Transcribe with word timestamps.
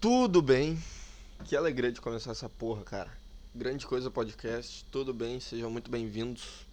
Tudo 0.00 0.40
bem? 0.40 0.78
Que 1.44 1.56
alegria 1.56 1.90
de 1.90 2.00
começar 2.00 2.30
essa 2.30 2.48
porra, 2.48 2.84
cara. 2.84 3.10
Grande 3.52 3.84
coisa 3.84 4.08
podcast, 4.08 4.84
tudo 4.92 5.12
bem? 5.12 5.40
Sejam 5.40 5.68
muito 5.72 5.90
bem-vindos. 5.90 6.64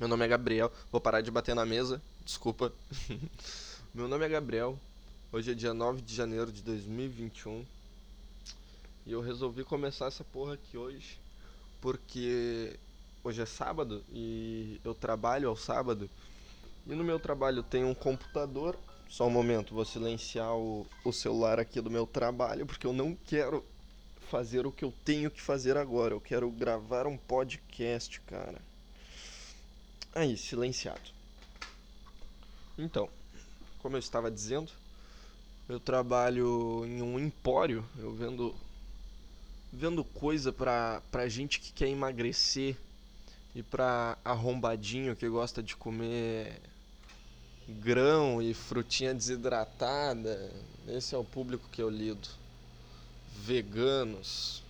Meu 0.00 0.08
nome 0.08 0.24
é 0.24 0.28
Gabriel. 0.28 0.72
Vou 0.90 1.00
parar 1.00 1.20
de 1.20 1.30
bater 1.30 1.54
na 1.54 1.64
mesa, 1.64 2.02
desculpa. 2.24 2.72
Meu 3.94 4.08
nome 4.08 4.24
é 4.24 4.28
Gabriel. 4.28 4.76
Hoje 5.30 5.52
é 5.52 5.54
dia 5.54 5.72
9 5.72 6.02
de 6.02 6.16
janeiro 6.16 6.50
de 6.50 6.62
2021. 6.62 7.64
E 9.06 9.12
eu 9.12 9.20
resolvi 9.20 9.62
começar 9.62 10.06
essa 10.06 10.24
porra 10.24 10.54
aqui 10.54 10.76
hoje 10.76 11.20
porque 11.80 12.76
hoje 13.22 13.40
é 13.40 13.46
sábado 13.46 14.02
e 14.12 14.80
eu 14.84 14.96
trabalho 14.96 15.48
ao 15.48 15.54
sábado. 15.54 16.10
E 16.88 16.92
no 16.92 17.04
meu 17.04 17.20
trabalho 17.20 17.62
tem 17.62 17.84
um 17.84 17.94
computador 17.94 18.76
só 19.12 19.26
um 19.26 19.30
momento, 19.30 19.74
vou 19.74 19.84
silenciar 19.84 20.56
o, 20.56 20.86
o 21.04 21.12
celular 21.12 21.60
aqui 21.60 21.82
do 21.82 21.90
meu 21.90 22.06
trabalho, 22.06 22.64
porque 22.64 22.86
eu 22.86 22.94
não 22.94 23.14
quero 23.14 23.62
fazer 24.30 24.66
o 24.66 24.72
que 24.72 24.82
eu 24.82 24.94
tenho 25.04 25.30
que 25.30 25.42
fazer 25.42 25.76
agora. 25.76 26.14
Eu 26.14 26.20
quero 26.20 26.50
gravar 26.50 27.06
um 27.06 27.18
podcast, 27.18 28.18
cara. 28.22 28.58
Aí, 30.14 30.34
silenciado. 30.38 31.10
Então, 32.78 33.06
como 33.82 33.96
eu 33.96 34.00
estava 34.00 34.30
dizendo, 34.30 34.72
eu 35.68 35.78
trabalho 35.78 36.82
em 36.86 37.02
um 37.02 37.18
empório, 37.18 37.84
eu 37.98 38.14
vendo 38.14 38.54
vendo 39.70 40.02
coisa 40.04 40.50
pra, 40.50 41.02
pra 41.10 41.28
gente 41.28 41.60
que 41.60 41.70
quer 41.70 41.88
emagrecer 41.88 42.78
e 43.54 43.62
pra 43.62 44.16
arrombadinho 44.24 45.14
que 45.14 45.28
gosta 45.28 45.62
de 45.62 45.76
comer 45.76 46.71
grão 47.80 48.40
e 48.42 48.54
frutinha 48.54 49.14
desidratada. 49.14 50.52
Esse 50.88 51.14
é 51.14 51.18
o 51.18 51.24
público 51.24 51.68
que 51.70 51.82
eu 51.82 51.88
lido. 51.88 52.28
Veganos. 53.36 54.62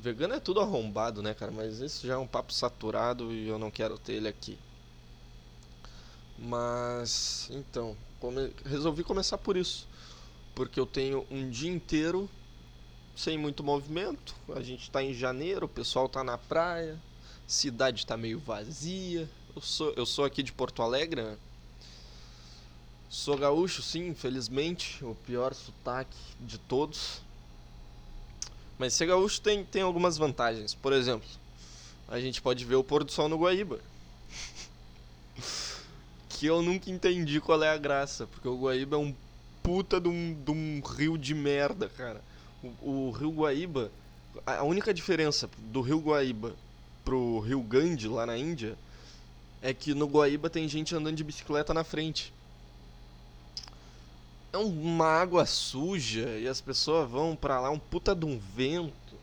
Vegano 0.00 0.34
é 0.34 0.40
tudo 0.40 0.60
arrombado, 0.60 1.22
né, 1.22 1.32
cara? 1.32 1.50
Mas 1.50 1.78
isso 1.78 2.06
já 2.06 2.14
é 2.14 2.18
um 2.18 2.26
papo 2.26 2.52
saturado 2.52 3.32
e 3.32 3.48
eu 3.48 3.58
não 3.58 3.70
quero 3.70 3.96
ter 3.96 4.14
ele 4.14 4.28
aqui. 4.28 4.58
Mas, 6.38 7.48
então, 7.50 7.96
come... 8.20 8.52
resolvi 8.66 9.02
começar 9.02 9.38
por 9.38 9.56
isso. 9.56 9.88
Porque 10.54 10.78
eu 10.78 10.86
tenho 10.86 11.26
um 11.30 11.48
dia 11.48 11.70
inteiro 11.70 12.28
sem 13.16 13.38
muito 13.38 13.62
movimento. 13.62 14.34
A 14.54 14.60
gente 14.60 14.90
tá 14.90 15.02
em 15.02 15.14
janeiro, 15.14 15.66
o 15.66 15.68
pessoal 15.68 16.08
tá 16.08 16.22
na 16.22 16.36
praia, 16.36 17.00
cidade 17.46 18.06
tá 18.06 18.16
meio 18.16 18.38
vazia. 18.38 19.28
Eu 19.54 19.62
sou, 19.62 19.92
eu 19.96 20.04
sou 20.04 20.24
aqui 20.24 20.42
de 20.42 20.52
Porto 20.52 20.82
Alegre. 20.82 21.22
Né? 21.22 21.36
Sou 23.08 23.38
gaúcho, 23.38 23.82
sim, 23.82 24.08
infelizmente. 24.08 25.04
O 25.04 25.14
pior 25.14 25.54
sotaque 25.54 26.16
de 26.40 26.58
todos. 26.58 27.22
Mas 28.76 28.94
ser 28.94 29.06
gaúcho 29.06 29.40
tem, 29.40 29.64
tem 29.64 29.82
algumas 29.82 30.18
vantagens. 30.18 30.74
Por 30.74 30.92
exemplo, 30.92 31.28
a 32.08 32.18
gente 32.18 32.42
pode 32.42 32.64
ver 32.64 32.74
o 32.74 32.82
pôr 32.82 33.04
do 33.04 33.12
sol 33.12 33.28
no 33.28 33.38
Guaíba. 33.38 33.78
que 36.28 36.46
eu 36.46 36.60
nunca 36.60 36.90
entendi 36.90 37.40
qual 37.40 37.62
é 37.62 37.70
a 37.70 37.78
graça. 37.78 38.26
Porque 38.26 38.48
o 38.48 38.58
Guaíba 38.58 38.96
é 38.96 38.98
um 38.98 39.14
puta 39.62 40.00
de 40.00 40.08
um, 40.08 40.34
de 40.44 40.50
um 40.50 40.80
rio 40.80 41.16
de 41.16 41.32
merda, 41.32 41.88
cara. 41.88 42.20
O, 42.60 43.08
o 43.08 43.10
rio 43.12 43.30
Guaíba. 43.30 43.92
A 44.44 44.64
única 44.64 44.92
diferença 44.92 45.48
do 45.58 45.80
rio 45.80 46.00
Guaíba 46.00 46.56
pro 47.04 47.38
rio 47.38 47.60
Gandhi, 47.60 48.08
lá 48.08 48.26
na 48.26 48.36
Índia, 48.36 48.76
é 49.64 49.72
que 49.72 49.94
no 49.94 50.06
Guaíba 50.06 50.50
tem 50.50 50.68
gente 50.68 50.94
andando 50.94 51.16
de 51.16 51.24
bicicleta 51.24 51.72
na 51.72 51.82
frente. 51.82 52.34
É 54.52 54.58
uma 54.58 55.06
água 55.06 55.46
suja 55.46 56.38
e 56.38 56.46
as 56.46 56.60
pessoas 56.60 57.10
vão 57.10 57.34
pra 57.34 57.58
lá, 57.58 57.70
um 57.70 57.78
puta 57.78 58.14
de 58.14 58.26
um 58.26 58.38
vento. 58.38 59.14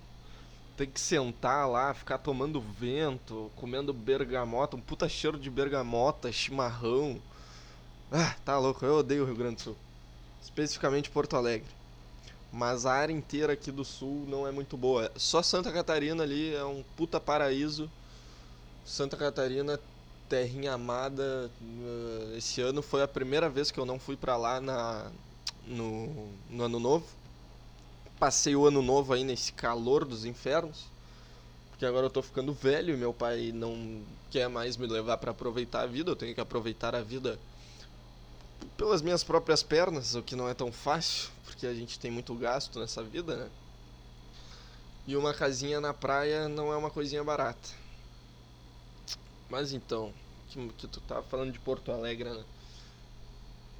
Tem 0.75 0.89
que 0.89 0.99
sentar 0.99 1.69
lá, 1.69 1.93
ficar 1.93 2.17
tomando 2.17 2.59
vento, 2.59 3.51
comendo 3.55 3.93
bergamota, 3.93 4.75
um 4.75 4.81
puta 4.81 5.07
cheiro 5.07 5.37
de 5.37 5.47
bergamota, 5.47 6.31
chimarrão. 6.31 7.21
Ah, 8.11 8.35
tá 8.43 8.57
louco, 8.57 8.83
eu 8.83 8.95
odeio 8.95 9.21
o 9.21 9.25
Rio 9.27 9.35
Grande 9.35 9.57
do 9.57 9.61
Sul. 9.61 9.77
Especificamente 10.41 11.11
Porto 11.11 11.37
Alegre. 11.37 11.69
Mas 12.51 12.87
a 12.87 12.93
área 12.93 13.13
inteira 13.13 13.53
aqui 13.53 13.71
do 13.71 13.85
sul 13.85 14.25
não 14.27 14.47
é 14.47 14.51
muito 14.51 14.75
boa. 14.75 15.11
Só 15.15 15.43
Santa 15.43 15.71
Catarina 15.71 16.23
ali 16.23 16.51
é 16.55 16.65
um 16.65 16.83
puta 16.97 17.19
paraíso. 17.19 17.87
Santa 18.83 19.15
Catarina 19.15 19.79
terrinha 20.31 20.71
amada. 20.71 21.51
Uh, 21.61 22.37
esse 22.37 22.61
ano 22.61 22.81
foi 22.81 23.03
a 23.03 23.07
primeira 23.07 23.49
vez 23.49 23.69
que 23.69 23.77
eu 23.77 23.85
não 23.85 23.99
fui 23.99 24.15
para 24.15 24.37
lá 24.37 24.61
na, 24.61 25.11
no, 25.67 26.29
no 26.49 26.63
ano 26.63 26.79
novo. 26.79 27.05
Passei 28.17 28.55
o 28.55 28.65
ano 28.65 28.81
novo 28.81 29.11
aí 29.11 29.25
nesse 29.25 29.51
calor 29.51 30.05
dos 30.05 30.23
infernos. 30.23 30.85
Porque 31.69 31.85
agora 31.85 32.05
eu 32.05 32.09
tô 32.09 32.21
ficando 32.21 32.53
velho 32.53 32.93
e 32.93 32.97
meu 32.97 33.13
pai 33.13 33.51
não 33.53 34.03
quer 34.29 34.47
mais 34.47 34.77
me 34.77 34.87
levar 34.87 35.17
para 35.17 35.31
aproveitar 35.31 35.81
a 35.81 35.85
vida. 35.85 36.11
Eu 36.11 36.15
tenho 36.15 36.33
que 36.33 36.39
aproveitar 36.39 36.95
a 36.95 37.01
vida 37.01 37.37
pelas 38.77 39.01
minhas 39.01 39.25
próprias 39.25 39.61
pernas, 39.61 40.15
o 40.15 40.23
que 40.23 40.35
não 40.35 40.47
é 40.47 40.53
tão 40.53 40.71
fácil, 40.71 41.29
porque 41.43 41.67
a 41.67 41.73
gente 41.73 41.99
tem 41.99 42.09
muito 42.09 42.33
gasto 42.35 42.79
nessa 42.79 43.03
vida, 43.03 43.35
né? 43.35 43.49
E 45.05 45.17
uma 45.17 45.33
casinha 45.33 45.81
na 45.81 45.93
praia 45.93 46.47
não 46.47 46.71
é 46.71 46.77
uma 46.77 46.91
coisinha 46.91 47.23
barata. 47.23 47.80
Mas 49.51 49.73
então, 49.73 50.13
que, 50.47 50.65
que 50.77 50.87
tu 50.87 51.01
tava 51.01 51.23
falando 51.23 51.51
de 51.51 51.59
Porto 51.59 51.91
Alegre, 51.91 52.29
né? 52.29 52.41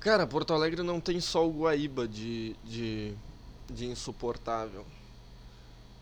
Cara, 0.02 0.28
Porto 0.28 0.54
Alegre 0.54 0.84
não 0.84 1.00
tem 1.00 1.22
só 1.22 1.48
o 1.48 1.52
Guaíba 1.52 2.06
de, 2.10 2.58
de, 2.66 3.14
de 3.70 3.86
insuportável. 3.86 4.86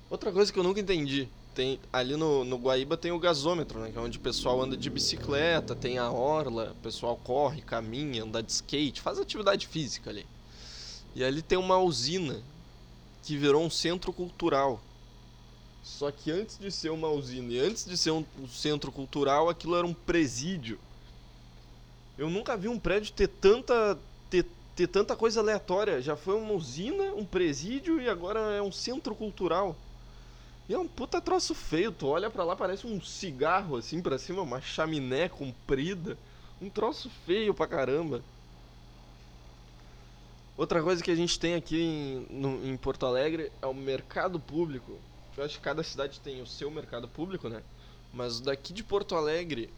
Outra 0.10 0.32
coisa 0.32 0.52
que 0.52 0.58
eu 0.58 0.64
nunca 0.64 0.80
entendi, 0.80 1.30
tem 1.54 1.80
ali 1.94 2.16
no, 2.16 2.44
no 2.44 2.58
Guaíba 2.58 2.98
tem 2.98 3.12
o 3.12 3.20
gasômetro, 3.20 3.80
né? 3.80 3.92
Que 3.92 3.98
é 4.00 4.02
onde 4.02 4.18
o 4.18 4.22
pessoal 4.22 4.60
anda 4.60 4.76
de 4.76 4.90
bicicleta, 4.90 5.76
tem 5.76 6.00
a 6.00 6.10
orla, 6.10 6.72
o 6.72 6.82
pessoal 6.82 7.16
corre, 7.16 7.62
caminha, 7.62 8.24
anda 8.24 8.42
de 8.42 8.52
skate, 8.52 9.02
faz 9.02 9.20
atividade 9.20 9.68
física 9.68 10.10
ali. 10.10 10.26
E 11.14 11.24
ali 11.24 11.44
tem 11.44 11.60
uma 11.60 11.78
usina 11.78 12.42
que 13.22 13.38
virou 13.38 13.64
um 13.64 13.70
centro 13.70 14.12
cultural. 14.12 14.82
Só 15.84 16.12
que 16.12 16.32
antes 16.32 16.58
de 16.58 16.72
ser 16.72 16.90
uma 16.90 17.10
usina 17.10 17.54
e 17.54 17.60
antes 17.60 17.86
de 17.86 17.98
ser 17.98 18.12
um, 18.12 18.26
centro 18.48 18.92
cultural, 18.92 19.50
aquilo 19.50 19.76
era 19.76 19.86
um 19.86 19.94
presídio. 19.94 20.80
Eu 22.18 22.30
nunca 22.30 22.58
vi 22.58 22.68
um 22.68 22.80
prédio 22.80 23.14
ter 23.14 23.28
tanta 23.28 23.98
ter, 24.30 24.46
ter 24.76 24.88
tanta 24.88 25.16
coisa 25.16 25.40
aleatória. 25.40 26.02
Já 26.02 26.16
foi 26.16 26.36
uma 26.36 26.54
usina, 26.54 27.14
um 27.16 27.26
presídio 27.26 28.02
e 28.02 28.10
agora 28.10 28.40
é 28.40 28.62
um 28.62 28.72
centro 28.72 29.16
cultural. 29.16 29.76
E 30.68 30.74
é 30.74 30.78
um 30.78 30.88
puta 30.88 31.20
troço 31.20 31.56
feio. 31.56 31.92
Tu 31.92 32.06
olha 32.06 32.30
para 32.30 32.44
lá, 32.44 32.56
parece 32.56 32.86
um 32.86 33.02
cigarro 33.02 33.76
assim 33.76 34.02
pra 34.02 34.20
cima, 34.20 34.42
uma 34.42 34.62
chaminé 34.62 35.28
comprida. 35.28 36.18
Um 36.62 36.70
troço 36.70 37.10
feio 37.26 37.54
pra 37.54 37.68
caramba. 37.68 38.22
Outra 40.56 40.84
coisa 40.84 41.02
que 41.02 41.10
a 41.10 41.16
gente 41.16 41.40
tem 41.40 41.56
aqui 41.56 41.82
em, 41.82 42.28
no, 42.30 42.68
em 42.68 42.76
Porto 42.76 43.06
Alegre 43.06 43.50
é 43.62 43.66
o 43.66 43.74
mercado 43.74 44.40
público. 44.40 45.00
Eu 45.40 45.46
acho 45.46 45.56
que 45.56 45.64
cada 45.64 45.82
cidade 45.82 46.20
tem 46.20 46.42
o 46.42 46.46
seu 46.46 46.70
mercado 46.70 47.08
público, 47.08 47.48
né? 47.48 47.64
Mas 48.14 48.42
daqui 48.42 48.74
de 48.74 48.84
Porto 48.84 49.16
Alegre. 49.16 49.70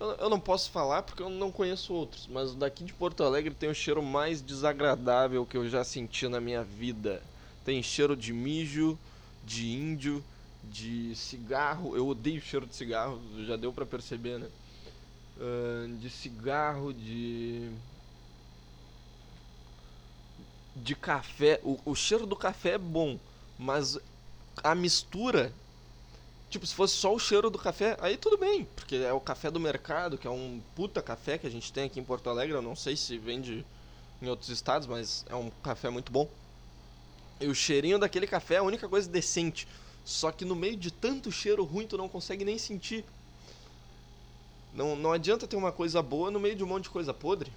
Eu, 0.00 0.12
eu 0.12 0.30
não 0.30 0.40
posso 0.40 0.70
falar 0.70 1.02
porque 1.02 1.22
eu 1.22 1.28
não 1.28 1.52
conheço 1.52 1.92
outros. 1.92 2.26
Mas 2.26 2.54
daqui 2.54 2.84
de 2.84 2.94
Porto 2.94 3.22
Alegre 3.22 3.52
tem 3.52 3.68
o 3.68 3.74
cheiro 3.74 4.02
mais 4.02 4.40
desagradável 4.40 5.44
que 5.44 5.58
eu 5.58 5.68
já 5.68 5.84
senti 5.84 6.26
na 6.26 6.40
minha 6.40 6.64
vida. 6.64 7.22
Tem 7.66 7.82
cheiro 7.82 8.16
de 8.16 8.32
mijo, 8.32 8.98
de 9.44 9.70
índio, 9.70 10.24
de 10.62 11.14
cigarro. 11.14 11.94
Eu 11.94 12.08
odeio 12.08 12.40
cheiro 12.40 12.66
de 12.66 12.74
cigarro, 12.74 13.20
já 13.44 13.56
deu 13.56 13.74
para 13.74 13.84
perceber, 13.84 14.38
né? 14.38 14.48
Uh, 15.36 15.98
de 15.98 16.08
cigarro, 16.08 16.94
de. 16.94 17.70
De 20.74 20.94
café. 20.94 21.60
O, 21.62 21.78
o 21.84 21.94
cheiro 21.94 22.24
do 22.24 22.34
café 22.34 22.70
é 22.70 22.78
bom, 22.78 23.18
mas 23.58 23.98
a 24.62 24.74
mistura. 24.74 25.52
Tipo, 26.50 26.66
se 26.66 26.74
fosse 26.74 26.94
só 26.94 27.12
o 27.12 27.18
cheiro 27.18 27.50
do 27.50 27.58
café, 27.58 27.96
aí 28.00 28.16
tudo 28.16 28.38
bem, 28.38 28.64
porque 28.76 28.96
é 28.96 29.12
o 29.12 29.20
café 29.20 29.50
do 29.50 29.58
mercado, 29.58 30.16
que 30.16 30.26
é 30.26 30.30
um 30.30 30.60
puta 30.76 31.02
café 31.02 31.36
que 31.36 31.46
a 31.46 31.50
gente 31.50 31.72
tem 31.72 31.84
aqui 31.84 31.98
em 31.98 32.04
Porto 32.04 32.30
Alegre. 32.30 32.54
Eu 32.54 32.62
não 32.62 32.76
sei 32.76 32.96
se 32.96 33.18
vende 33.18 33.64
em 34.22 34.28
outros 34.28 34.50
estados, 34.50 34.86
mas 34.86 35.24
é 35.28 35.34
um 35.34 35.50
café 35.62 35.90
muito 35.90 36.12
bom. 36.12 36.28
E 37.40 37.46
o 37.46 37.54
cheirinho 37.54 37.98
daquele 37.98 38.26
café 38.26 38.54
é 38.54 38.58
a 38.58 38.62
única 38.62 38.88
coisa 38.88 39.08
decente. 39.08 39.66
Só 40.04 40.30
que 40.30 40.44
no 40.44 40.54
meio 40.54 40.76
de 40.76 40.90
tanto 40.90 41.32
cheiro 41.32 41.64
ruim, 41.64 41.86
tu 41.86 41.96
não 41.96 42.08
consegue 42.08 42.44
nem 42.44 42.58
sentir. 42.58 43.04
Não, 44.72 44.94
não 44.94 45.12
adianta 45.12 45.46
ter 45.46 45.56
uma 45.56 45.72
coisa 45.72 46.02
boa 46.02 46.30
no 46.30 46.38
meio 46.38 46.54
de 46.54 46.62
um 46.62 46.66
monte 46.66 46.84
de 46.84 46.90
coisa 46.90 47.14
podre. 47.14 47.50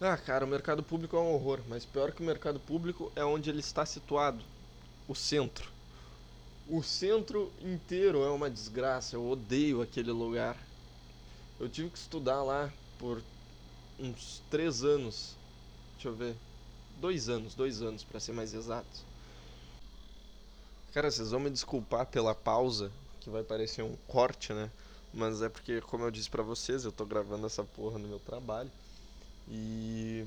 Ah, 0.00 0.16
cara, 0.16 0.44
o 0.44 0.48
mercado 0.48 0.80
público 0.80 1.16
é 1.16 1.18
um 1.18 1.34
horror, 1.34 1.60
mas 1.68 1.84
pior 1.84 2.12
que 2.12 2.22
o 2.22 2.24
mercado 2.24 2.60
público 2.60 3.10
é 3.16 3.24
onde 3.24 3.50
ele 3.50 3.58
está 3.58 3.84
situado 3.84 4.44
o 5.08 5.14
centro. 5.14 5.68
O 6.68 6.82
centro 6.84 7.50
inteiro 7.60 8.22
é 8.22 8.30
uma 8.30 8.48
desgraça, 8.48 9.16
eu 9.16 9.28
odeio 9.28 9.82
aquele 9.82 10.12
lugar. 10.12 10.56
Eu 11.58 11.68
tive 11.68 11.90
que 11.90 11.98
estudar 11.98 12.44
lá 12.44 12.72
por 12.96 13.20
uns 13.98 14.40
três 14.48 14.84
anos. 14.84 15.34
Deixa 15.94 16.08
eu 16.08 16.14
ver. 16.14 16.36
Dois 17.00 17.28
anos, 17.28 17.56
dois 17.56 17.82
anos 17.82 18.04
para 18.04 18.20
ser 18.20 18.32
mais 18.32 18.54
exato. 18.54 19.04
Cara, 20.92 21.10
vocês 21.10 21.32
vão 21.32 21.40
me 21.40 21.50
desculpar 21.50 22.06
pela 22.06 22.36
pausa, 22.36 22.92
que 23.20 23.30
vai 23.30 23.42
parecer 23.42 23.82
um 23.82 23.96
corte, 24.06 24.52
né? 24.52 24.70
Mas 25.12 25.42
é 25.42 25.48
porque, 25.48 25.80
como 25.80 26.04
eu 26.04 26.10
disse 26.10 26.30
pra 26.30 26.42
vocês, 26.42 26.84
eu 26.84 26.92
tô 26.92 27.04
gravando 27.04 27.46
essa 27.46 27.64
porra 27.64 27.98
no 27.98 28.06
meu 28.06 28.20
trabalho. 28.20 28.70
E. 29.50 30.26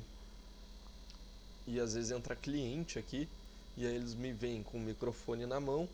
E 1.67 1.79
às 1.79 1.93
vezes 1.93 2.11
entra 2.11 2.35
cliente 2.35 2.97
aqui, 2.97 3.29
e 3.77 3.85
aí 3.85 3.95
eles 3.95 4.15
me 4.15 4.33
veem 4.33 4.63
com 4.63 4.77
o 4.77 4.81
microfone 4.81 5.45
na 5.45 5.59
mão, 5.59 5.87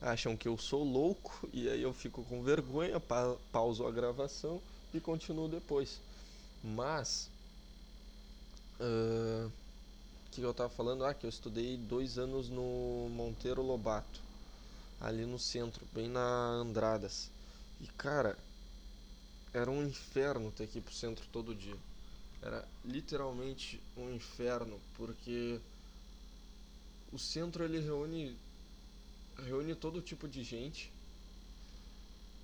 acham 0.00 0.36
que 0.36 0.46
eu 0.48 0.56
sou 0.56 0.84
louco, 0.84 1.48
e 1.52 1.68
aí 1.68 1.82
eu 1.82 1.92
fico 1.92 2.22
com 2.24 2.42
vergonha, 2.42 3.00
pa 3.00 3.36
pauso 3.50 3.86
a 3.86 3.90
gravação 3.90 4.60
e 4.94 5.00
continuo 5.00 5.48
depois. 5.48 6.00
Mas. 6.62 7.28
Uh, 8.80 9.50
o 10.26 10.30
que 10.30 10.40
eu 10.40 10.54
tava 10.54 10.68
falando? 10.68 11.04
Ah, 11.04 11.14
que 11.14 11.26
eu 11.26 11.30
estudei 11.30 11.76
dois 11.76 12.16
anos 12.16 12.48
no 12.48 13.08
Monteiro 13.10 13.60
Lobato, 13.60 14.20
ali 15.00 15.26
no 15.26 15.38
centro, 15.38 15.84
bem 15.92 16.08
na 16.08 16.20
Andradas. 16.20 17.28
E 17.80 17.86
cara, 17.88 18.38
era 19.52 19.70
um 19.70 19.84
inferno 19.84 20.52
ter 20.52 20.68
que 20.68 20.78
ir 20.78 20.82
pro 20.82 20.94
centro 20.94 21.26
todo 21.32 21.54
dia. 21.54 21.76
Era 22.40 22.66
literalmente 22.84 23.80
um 23.96 24.12
inferno, 24.14 24.80
porque 24.96 25.60
o 27.12 27.18
centro 27.18 27.64
ele 27.64 27.80
reúne 27.80 28.36
reúne 29.36 29.74
todo 29.74 30.02
tipo 30.02 30.28
de 30.28 30.42
gente. 30.42 30.92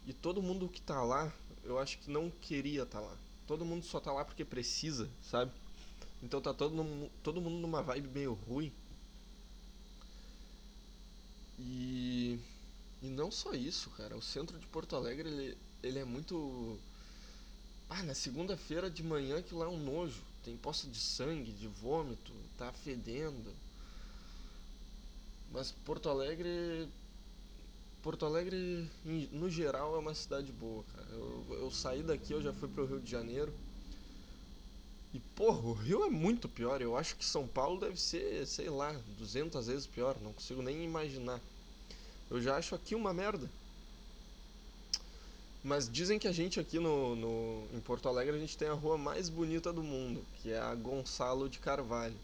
E 0.06 0.12
todo 0.12 0.42
mundo 0.42 0.68
que 0.68 0.80
tá 0.80 1.02
lá, 1.02 1.32
eu 1.62 1.78
acho 1.78 1.98
que 1.98 2.10
não 2.10 2.30
queria 2.30 2.84
tá 2.84 3.00
lá. 3.00 3.16
Todo 3.46 3.64
mundo 3.64 3.84
só 3.84 4.00
tá 4.00 4.12
lá 4.12 4.24
porque 4.24 4.44
precisa, 4.44 5.08
sabe? 5.22 5.52
Então 6.22 6.40
tá 6.40 6.52
todo, 6.52 7.10
todo 7.22 7.40
mundo 7.40 7.56
numa 7.58 7.82
vibe 7.82 8.08
meio 8.08 8.34
ruim. 8.34 8.72
E 11.58 12.38
e 13.04 13.10
não 13.10 13.30
só 13.30 13.52
isso, 13.52 13.90
cara. 13.90 14.16
O 14.16 14.22
centro 14.22 14.58
de 14.58 14.66
Porto 14.66 14.96
Alegre, 14.96 15.28
ele, 15.28 15.58
ele 15.82 15.98
é 15.98 16.04
muito. 16.06 16.78
Ah, 17.88 18.02
na 18.02 18.14
segunda-feira 18.14 18.90
de 18.90 19.02
manhã 19.02 19.42
que 19.42 19.54
lá 19.54 19.66
é 19.66 19.68
um 19.68 19.78
nojo. 19.78 20.22
Tem 20.42 20.56
poça 20.56 20.86
de 20.86 20.98
sangue, 20.98 21.52
de 21.52 21.68
vômito, 21.68 22.32
tá 22.58 22.72
fedendo. 22.72 23.52
Mas 25.52 25.72
Porto 25.84 26.08
Alegre. 26.08 26.88
Porto 28.02 28.26
Alegre, 28.26 28.86
no 29.32 29.48
geral, 29.48 29.94
é 29.96 29.98
uma 29.98 30.14
cidade 30.14 30.52
boa, 30.52 30.84
cara. 30.94 31.06
Eu, 31.12 31.46
eu 31.50 31.70
saí 31.70 32.02
daqui, 32.02 32.32
eu 32.34 32.42
já 32.42 32.52
fui 32.52 32.68
pro 32.68 32.84
Rio 32.84 33.00
de 33.00 33.10
Janeiro. 33.10 33.50
E, 35.14 35.20
porra, 35.34 35.60
o 35.60 35.72
Rio 35.72 36.04
é 36.04 36.10
muito 36.10 36.48
pior. 36.48 36.82
Eu 36.82 36.96
acho 36.96 37.16
que 37.16 37.24
São 37.24 37.46
Paulo 37.46 37.80
deve 37.80 37.98
ser, 37.98 38.46
sei 38.46 38.68
lá, 38.68 38.92
200 39.16 39.68
vezes 39.68 39.86
pior. 39.86 40.16
Não 40.20 40.32
consigo 40.32 40.60
nem 40.60 40.84
imaginar. 40.84 41.40
Eu 42.28 42.42
já 42.42 42.56
acho 42.56 42.74
aqui 42.74 42.94
uma 42.94 43.14
merda. 43.14 43.48
Mas 45.64 45.88
dizem 45.88 46.18
que 46.18 46.28
a 46.28 46.32
gente 46.32 46.60
aqui 46.60 46.78
no, 46.78 47.16
no, 47.16 47.66
em 47.72 47.80
Porto 47.80 48.06
Alegre 48.06 48.36
a 48.36 48.38
gente 48.38 48.54
tem 48.54 48.68
a 48.68 48.74
rua 48.74 48.98
mais 48.98 49.30
bonita 49.30 49.72
do 49.72 49.82
mundo, 49.82 50.22
que 50.42 50.52
é 50.52 50.60
a 50.60 50.74
Gonçalo 50.74 51.48
de 51.48 51.58
Carvalho. 51.58 52.14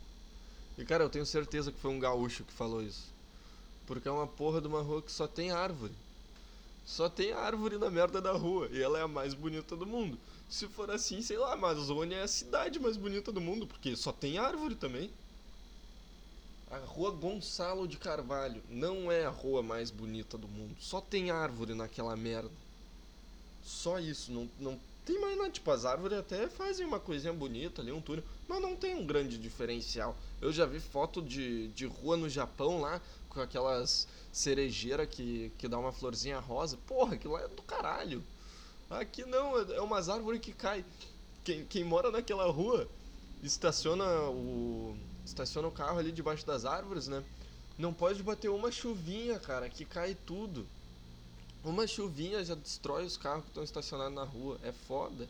E 0.77 0.85
cara, 0.85 1.05
eu 1.05 1.09
tenho 1.09 1.25
certeza 1.25 1.73
que 1.73 1.81
foi 1.81 1.91
um 1.91 1.99
gaúcho 1.99 2.45
que 2.45 2.53
falou 2.53 2.83
isso. 2.83 3.09
Porque 3.87 4.07
é 4.07 4.11
uma 4.11 4.27
porra 4.27 4.61
de 4.61 4.67
uma 4.67 4.83
rua 4.83 5.01
que 5.01 5.11
só 5.11 5.27
tem 5.27 5.53
árvore. 5.53 5.95
Só 6.85 7.09
tem 7.09 7.33
árvore 7.33 7.79
na 7.79 7.91
merda 7.91 8.21
da 8.21 8.33
rua. 8.33 8.69
E 8.71 8.83
ela 8.83 8.99
é 8.99 9.03
a 9.03 9.09
mais 9.09 9.33
bonita 9.33 9.75
do 9.75 9.87
mundo. 9.87 10.19
Se 10.47 10.69
for 10.69 10.91
assim, 10.91 11.23
sei 11.23 11.39
lá, 11.39 11.55
Amazônia 11.55 12.17
é 12.17 12.23
a 12.23 12.29
cidade 12.29 12.79
mais 12.79 12.99
bonita 12.99 13.33
do 13.33 13.41
mundo, 13.41 13.67
porque 13.67 13.97
só 13.97 14.13
tem 14.13 14.37
árvore 14.37 14.75
também. 14.75 15.11
A 16.71 16.77
rua 16.77 17.11
Gonçalo 17.11 17.89
de 17.89 17.97
Carvalho 17.97 18.63
não 18.69 19.11
é 19.11 19.25
a 19.25 19.31
rua 19.31 19.63
mais 19.63 19.91
bonita 19.91 20.37
do 20.37 20.47
mundo. 20.47 20.77
Só 20.79 21.01
tem 21.01 21.31
árvore 21.31 21.75
naquela 21.75 22.15
merda. 22.15 22.51
Só 23.63 23.99
isso. 23.99 24.33
Não, 24.33 24.49
não 24.59 24.79
tem 25.05 25.21
mais 25.21 25.37
nada. 25.37 25.51
Tipo, 25.51 25.71
as 25.71 25.85
árvores 25.85 26.19
até 26.19 26.49
fazem 26.49 26.87
uma 26.87 27.01
coisinha 27.01 27.33
bonita 27.33 27.83
ali, 27.83 27.93
um 27.93 28.01
túnel. 28.01 28.25
Mas 28.49 28.61
não 28.61 28.77
tem 28.77 28.95
um 28.95 29.07
grande 29.07 29.39
diferencial. 29.39 30.17
Eu 30.41 30.53
já 30.53 30.67
vi 30.67 30.81
foto 30.81 31.23
de, 31.23 31.69
de 31.69 31.87
rua 31.87 32.17
no 32.17 32.29
Japão 32.29 32.81
lá, 32.81 33.01
com 33.29 33.41
aquelas 33.41 34.07
cerejeiras 34.33 35.09
que, 35.09 35.53
que 35.59 35.69
dá 35.69 35.79
uma 35.79 35.93
florzinha 35.93 36.39
rosa. 36.39 36.79
Porra, 36.87 37.15
aquilo 37.15 37.35
lá 37.35 37.43
é 37.43 37.49
do 37.49 37.63
caralho. 37.63 38.23
Aqui 38.89 39.25
não, 39.25 39.59
é, 39.59 39.77
é 39.77 39.81
umas 39.81 40.09
árvores 40.09 40.41
que 40.41 40.53
caem. 40.53 40.85
Quem, 41.45 41.65
quem 41.65 41.85
mora 41.85 42.11
naquela 42.11 42.51
rua 42.51 42.89
estaciona 43.43 44.05
o 44.29 44.97
estaciona 45.25 45.69
o 45.69 45.73
carro 45.73 45.99
ali 45.99 46.11
debaixo 46.11 46.45
das 46.47 46.65
árvores, 46.65 47.07
né? 47.07 47.23
Não 47.79 47.95
pode 47.95 48.23
bater 48.23 48.49
uma 48.49 48.71
chuvinha, 48.71 49.39
cara, 49.39 49.69
que 49.69 49.85
cai 49.85 50.17
tudo. 50.27 50.67
Uma 51.65 51.87
chuvinha 51.87 52.45
já 52.45 52.55
destrói 52.55 53.05
os 53.05 53.17
carros 53.17 53.43
que 53.45 53.51
estão 53.51 53.63
estacionados 53.63 54.15
na 54.15 54.25
rua. 54.25 54.59
É 54.63 54.73
foda. 54.73 55.29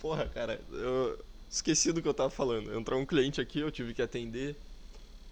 Porra, 0.00 0.28
cara, 0.28 0.60
eu 0.70 1.18
esqueci 1.48 1.92
do 1.92 2.02
que 2.02 2.08
eu 2.08 2.14
tava 2.14 2.30
falando. 2.30 2.76
Entrou 2.76 3.00
um 3.00 3.06
cliente 3.06 3.40
aqui, 3.40 3.60
eu 3.60 3.70
tive 3.70 3.94
que 3.94 4.02
atender. 4.02 4.56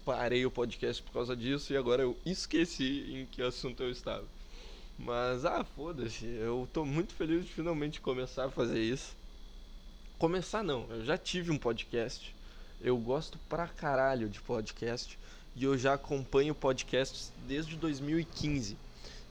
Parei 0.05 0.45
o 0.45 0.51
podcast 0.51 1.03
por 1.03 1.11
causa 1.11 1.35
disso 1.35 1.73
e 1.73 1.77
agora 1.77 2.01
eu 2.01 2.17
esqueci 2.25 3.05
em 3.13 3.25
que 3.25 3.41
assunto 3.41 3.83
eu 3.83 3.91
estava. 3.91 4.25
Mas, 4.97 5.45
ah, 5.45 5.63
foda-se. 5.63 6.25
Eu 6.25 6.67
tô 6.71 6.85
muito 6.85 7.13
feliz 7.13 7.45
de 7.45 7.51
finalmente 7.51 7.99
começar 8.01 8.45
a 8.45 8.51
fazer 8.51 8.81
isso. 8.81 9.15
Começar 10.17 10.63
não, 10.63 10.87
eu 10.89 11.03
já 11.03 11.17
tive 11.17 11.51
um 11.51 11.57
podcast 11.57 12.33
eu 12.83 12.97
gosto 12.97 13.37
pra 13.47 13.67
caralho 13.67 14.27
de 14.27 14.41
podcast 14.41 15.17
e 15.55 15.63
eu 15.63 15.77
já 15.77 15.93
acompanho 15.93 16.55
podcasts 16.55 17.31
desde 17.47 17.75
2015. 17.75 18.75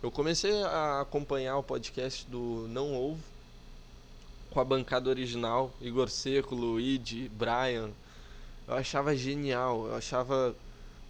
Eu 0.02 0.10
comecei 0.10 0.62
a 0.62 1.02
acompanhar 1.02 1.58
o 1.58 1.62
podcast 1.62 2.26
do 2.26 2.66
Não 2.70 2.96
Ovo 2.96 3.20
com 4.48 4.58
a 4.58 4.64
bancada 4.64 5.10
original, 5.10 5.70
Igor 5.78 6.08
Seco, 6.08 6.54
Luigi, 6.54 7.28
Brian. 7.28 7.90
Eu 8.66 8.74
achava 8.76 9.14
genial, 9.14 9.88
eu 9.88 9.94
achava. 9.94 10.56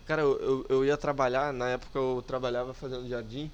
Cara, 0.07 0.23
eu, 0.23 0.67
eu, 0.69 0.85
ia 0.85 0.97
trabalhar, 0.97 1.53
na 1.53 1.69
época 1.69 2.01
eu 2.01 2.25
trabalhava 2.27 2.75
fazendo 2.75 3.09
jardim. 3.09 3.49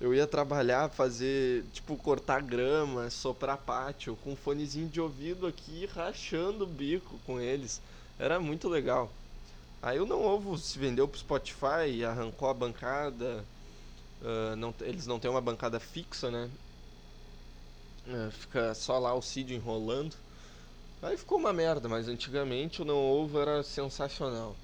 Eu 0.00 0.14
ia 0.14 0.26
trabalhar, 0.26 0.88
fazer, 0.88 1.64
tipo, 1.74 1.94
cortar 1.98 2.40
grama, 2.40 3.10
soprar 3.10 3.58
pátio, 3.58 4.16
com 4.24 4.32
um 4.32 4.36
fonezinho 4.36 4.88
de 4.88 4.98
ouvido 4.98 5.46
aqui, 5.46 5.84
rachando 5.94 6.64
o 6.64 6.66
bico 6.66 7.20
com 7.26 7.38
eles. 7.38 7.82
Era 8.18 8.40
muito 8.40 8.66
legal. 8.66 9.10
Aí 9.82 10.00
o 10.00 10.06
Não 10.06 10.24
Ovo 10.24 10.56
se 10.56 10.78
vendeu 10.78 11.06
pro 11.06 11.20
Spotify, 11.20 12.02
arrancou 12.02 12.48
a 12.48 12.54
bancada. 12.54 13.44
Uh, 14.20 14.56
não, 14.56 14.74
eles 14.80 15.06
não 15.06 15.18
têm 15.18 15.30
uma 15.30 15.40
bancada 15.40 15.78
fixa, 15.78 16.30
né? 16.30 16.50
Uh, 18.06 18.30
fica 18.32 18.74
só 18.74 18.98
lá 18.98 19.14
o 19.14 19.22
Cid 19.22 19.54
enrolando. 19.54 20.16
Aí 21.00 21.16
ficou 21.16 21.38
uma 21.38 21.52
merda, 21.52 21.88
mas 21.88 22.08
antigamente 22.08 22.82
o 22.82 22.84
Não 22.84 22.96
Ovo 22.96 23.38
era 23.38 23.62
sensacional. 23.62 24.56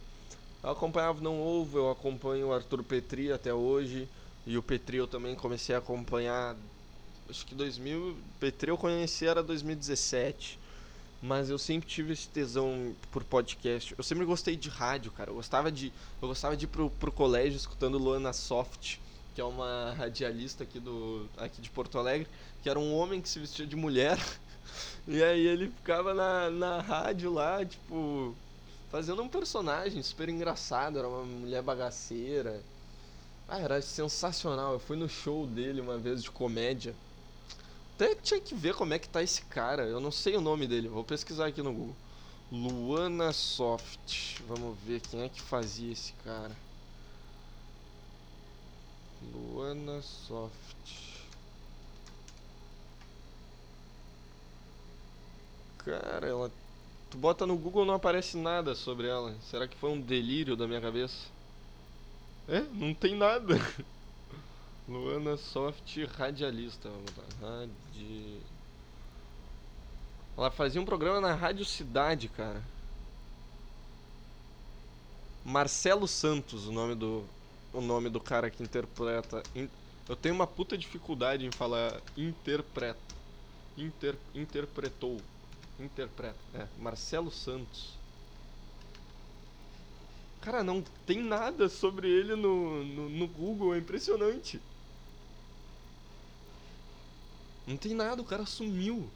Eu 0.63 0.71
acompanhava 0.71 1.21
o 1.21 1.23
Não 1.23 1.41
Ovo, 1.41 1.79
eu 1.79 1.91
acompanho 1.91 2.49
o 2.49 2.53
Arthur 2.53 2.83
Petri 2.83 3.31
até 3.31 3.55
hoje. 3.55 4.09
E 4.47 4.59
o 4.59 4.63
Petri 4.63 4.97
eu 4.97 5.07
também 5.07 5.37
comecei 5.37 5.75
a 5.75 5.79
acompanhar. 5.79 6.57
Acho 7.31 7.47
que 7.47 7.55
2000. 7.55 8.17
Petri 8.41 8.71
eu 8.71 8.77
conheci 8.77 9.27
era 9.27 9.43
2017. 9.43 10.59
Mas 11.23 11.49
eu 11.49 11.59
sempre 11.59 11.89
tive 11.89 12.13
esse 12.13 12.29
tesão 12.29 12.95
por 13.11 13.23
podcast. 13.25 13.95
Eu 13.97 14.03
sempre 14.05 14.25
gostei 14.25 14.57
de 14.57 14.69
rádio, 14.69 15.13
cara. 15.13 15.31
Eu 15.31 15.35
gostava 15.37 15.71
de, 15.71 15.93
eu 16.21 16.29
gostava 16.29 16.57
de 16.57 16.65
ir 16.65 16.69
pro, 16.69 16.91
pro 16.91 17.13
colégio 17.13 17.57
escutando 17.57 17.97
Luana 17.97 18.33
Soft, 18.33 18.97
que 19.35 19.41
é 19.41 19.45
uma 19.45 19.93
radialista 19.97 20.63
aqui, 20.63 20.79
do, 20.79 21.27
aqui 21.37 21.61
de 21.61 21.69
Porto 21.71 21.99
Alegre, 21.99 22.29
que 22.63 22.71
era 22.71 22.79
um 22.79 22.95
homem 22.95 23.21
que 23.21 23.29
se 23.29 23.39
vestia 23.39 23.67
de 23.67 23.77
mulher. 23.77 24.19
E 25.07 25.23
aí 25.23 25.47
ele 25.47 25.69
ficava 25.69 26.15
na, 26.15 26.51
na 26.51 26.81
rádio 26.81 27.31
lá, 27.31 27.63
tipo, 27.65 28.35
fazendo 28.91 29.23
um 29.23 29.29
personagem 29.29 30.03
super 30.03 30.29
engraçado. 30.31 30.99
Era 30.99 31.07
uma 31.07 31.23
mulher 31.23 31.63
bagaceira. 31.63 32.63
Ah, 33.47 33.61
era 33.61 33.83
sensacional. 33.83 34.73
Eu 34.73 34.81
fui 34.81 34.97
no 34.97 35.09
show 35.09 35.47
dele 35.47 35.83
uma 35.83 35.99
vez 35.99 36.23
de 36.23 36.31
comédia. 36.31 36.95
Até 37.95 38.15
tinha 38.15 38.41
que 38.41 38.55
ver 38.55 38.75
como 38.75 38.95
é 38.95 38.99
que 38.99 39.09
tá 39.09 39.23
esse 39.23 39.43
cara. 39.43 39.85
Eu 39.85 40.01
não 40.01 40.11
sei 40.11 40.37
o 40.37 40.41
nome 40.41 40.67
dele. 40.67 40.89
Vou 40.89 41.05
pesquisar 41.05 41.47
aqui 41.47 41.63
no 41.63 41.73
Google. 41.73 41.97
Luana 42.51 43.33
Soft. 43.33 44.41
Vamos 44.49 44.77
ver 44.87 45.01
quem 45.01 45.23
é 45.23 45.29
que 45.29 45.41
fazia 45.41 45.93
esse 45.93 46.13
cara. 46.25 46.64
Luana 49.33 50.03
Soft. 50.03 51.25
Cara, 55.79 56.27
ela. 56.27 56.51
Tu 57.11 57.19
bota 57.19 57.47
no 57.47 57.57
Google 57.57 57.85
não 57.85 57.95
aparece 57.95 58.37
nada 58.37 58.75
sobre 58.75 59.07
ela. 59.07 59.35
Será 59.51 59.69
que 59.69 59.77
foi 59.77 59.91
um 59.91 60.01
delírio 60.01 60.57
da 60.57 60.67
minha 60.67 60.81
cabeça? 60.81 61.29
É? 62.49 62.61
Não 62.61 62.93
tem 62.93 63.15
nada. 63.17 63.55
Luana 64.89 65.37
Soft 65.37 65.97
Radialista. 66.17 66.89
Vamos 66.89 67.17
lá. 67.17 67.25
Radi... 67.41 68.41
Ela 70.37 70.51
fazia 70.51 70.81
um 70.81 70.85
programa 70.85 71.21
na 71.21 71.35
Rádio 71.35 71.65
Cidade, 71.65 72.29
cara. 72.29 72.63
Marcelo 75.45 76.09
Santos, 76.09 76.67
o 76.67 76.73
nome 76.73 76.95
do 76.95 77.25
o 77.75 77.81
nome 77.81 78.09
do 78.09 78.21
cara 78.21 78.49
que 78.49 78.63
interpreta. 78.63 79.43
Eu 80.09 80.17
tenho 80.17 80.35
uma 80.35 80.47
puta 80.47 80.79
dificuldade 80.79 81.45
em 81.45 81.51
falar 81.51 82.01
interpreta. 82.17 83.15
Inter, 83.77 84.17
interpretou. 84.35 85.21
Interpreta. 85.79 86.39
É, 86.55 86.67
Marcelo 86.81 87.31
Santos. 87.31 87.95
Cara, 90.41 90.63
não 90.63 90.83
tem 91.05 91.23
nada 91.23 91.69
sobre 91.69 92.09
ele 92.09 92.37
no, 92.37 92.85
no, 92.85 93.09
no 93.09 93.27
Google, 93.27 93.75
é 93.75 93.79
impressionante. 93.79 94.61
Não 97.67 97.77
tem 97.77 97.95
nada, 97.95 98.21
o 98.21 98.25
cara 98.27 98.45
sumiu. 98.45 99.09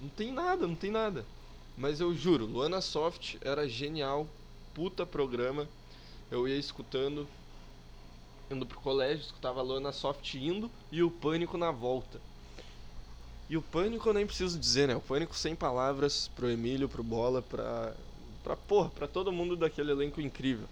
Não 0.00 0.08
tem 0.08 0.32
nada, 0.32 0.66
não 0.66 0.74
tem 0.74 0.90
nada. 0.90 1.24
Mas 1.78 2.00
eu 2.00 2.12
juro, 2.14 2.44
Luana 2.44 2.80
Soft 2.80 3.36
era 3.40 3.68
genial, 3.68 4.26
puta 4.74 5.04
programa. 5.06 5.68
Eu 6.30 6.48
ia 6.48 6.56
escutando, 6.56 7.28
indo 8.50 8.64
pro 8.64 8.80
colégio, 8.80 9.24
escutava 9.24 9.60
a 9.60 9.62
Luana 9.62 9.92
Soft 9.92 10.34
indo 10.34 10.70
e 10.90 11.02
o 11.02 11.10
Pânico 11.10 11.58
na 11.58 11.70
volta. 11.70 12.20
E 13.48 13.56
o 13.56 13.62
Pânico 13.62 14.08
eu 14.08 14.14
nem 14.14 14.26
preciso 14.26 14.58
dizer, 14.58 14.88
né? 14.88 14.96
O 14.96 15.00
Pânico 15.00 15.36
sem 15.36 15.54
palavras 15.54 16.28
pro 16.28 16.50
Emílio, 16.50 16.88
pro 16.88 17.02
Bola, 17.02 17.42
pra. 17.42 17.94
pra 18.42 18.56
porra, 18.56 18.88
pra 18.88 19.06
todo 19.06 19.30
mundo 19.30 19.56
daquele 19.56 19.90
elenco 19.90 20.20
incrível. 20.20 20.66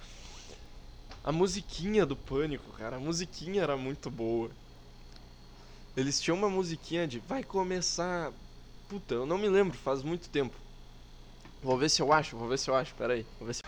A 1.22 1.30
musiquinha 1.30 2.06
do 2.06 2.16
Pânico, 2.16 2.72
cara, 2.72 2.96
a 2.96 3.00
musiquinha 3.00 3.62
era 3.62 3.76
muito 3.76 4.10
boa. 4.10 4.50
Eles 5.94 6.20
tinham 6.20 6.38
uma 6.38 6.48
musiquinha 6.48 7.06
de 7.06 7.18
vai 7.18 7.44
começar. 7.44 8.32
Puta, 8.88 9.14
eu 9.14 9.26
não 9.26 9.36
me 9.36 9.48
lembro, 9.48 9.76
faz 9.76 10.02
muito 10.02 10.30
tempo. 10.30 10.56
Vou 11.62 11.76
ver 11.76 11.88
se 11.90 12.00
eu 12.02 12.12
acho, 12.12 12.36
vou 12.36 12.48
ver 12.48 12.58
se 12.58 12.70
eu 12.70 12.74
acho, 12.74 12.94
peraí. 12.94 13.26
Vou 13.38 13.46
ver 13.46 13.54
se. 13.54 13.62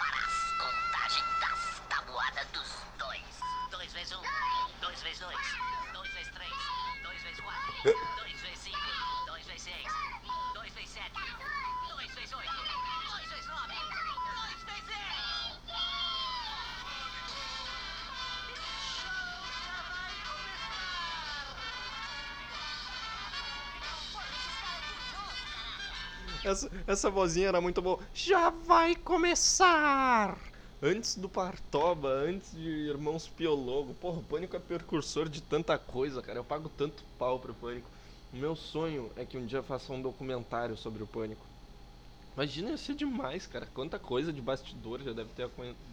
Essa, 26.44 26.70
essa 26.86 27.10
vozinha 27.10 27.48
era 27.48 27.60
muito 27.60 27.80
boa. 27.80 28.00
Já 28.12 28.50
vai 28.50 28.96
começar! 28.96 30.36
Antes 30.82 31.16
do 31.16 31.28
Partoba, 31.28 32.08
antes 32.08 32.50
de 32.50 32.68
Irmãos 32.68 33.28
Piologo. 33.28 33.94
Porra, 33.94 34.18
o 34.18 34.24
Pânico 34.24 34.56
é 34.56 34.58
precursor 34.58 35.28
de 35.28 35.40
tanta 35.40 35.78
coisa, 35.78 36.20
cara. 36.20 36.40
Eu 36.40 36.44
pago 36.44 36.68
tanto 36.68 37.04
pau 37.16 37.38
pro 37.38 37.54
Pânico. 37.54 37.88
O 38.32 38.36
meu 38.36 38.56
sonho 38.56 39.12
é 39.16 39.24
que 39.24 39.38
um 39.38 39.46
dia 39.46 39.62
faça 39.62 39.92
um 39.92 40.02
documentário 40.02 40.76
sobre 40.76 41.02
o 41.02 41.06
Pânico. 41.06 41.46
Imagina, 42.34 42.70
ia 42.70 42.76
ser 42.76 42.94
demais, 42.94 43.46
cara. 43.46 43.68
Quanta 43.72 43.98
coisa 43.98 44.32
de 44.32 44.40
bastidor 44.40 45.00
já 45.02 45.12
deve 45.12 45.30
ter, 45.30 45.48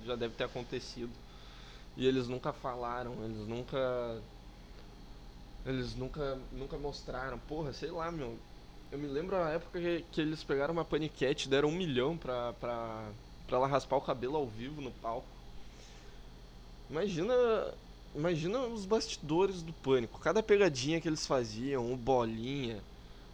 já 0.06 0.16
deve 0.16 0.34
ter 0.34 0.46
acontecido. 0.46 1.12
E 1.96 2.08
eles 2.08 2.28
nunca 2.28 2.52
falaram, 2.52 3.14
eles 3.24 3.48
nunca. 3.48 3.78
Eles 5.66 5.96
nunca, 5.96 6.40
nunca 6.52 6.78
mostraram. 6.78 7.38
Porra, 7.38 7.74
sei 7.74 7.92
lá, 7.92 8.12
meu. 8.12 8.40
Eu 8.92 8.98
me 8.98 9.08
lembro 9.08 9.36
a 9.36 9.52
época 9.52 9.80
que, 10.12 10.22
eles 10.22 10.44
pegaram 10.44 10.74
uma 10.74 10.84
paniquete 10.84 11.48
e 11.48 11.50
deram 11.50 11.70
um 11.70 11.76
milhão 11.76 12.18
pra, 12.18 12.54
pra, 12.54 13.12
pra 13.48 13.58
ela 13.58 13.68
raspar 13.68 13.98
o 13.98 14.02
cabelo 14.02 14.36
ao 14.36 14.48
vivo 14.48 14.82
no 14.82 14.92
palco. 14.92 15.28
Imagina. 16.90 17.34
Imagina 18.16 18.60
os 18.62 18.86
bastidores 18.86 19.62
do 19.62 19.72
pânico. 19.72 20.20
Cada 20.20 20.42
pegadinha 20.42 21.00
que 21.00 21.08
eles 21.08 21.28
faziam, 21.28 21.94
o 21.94 21.96
bolinha. 21.96 22.82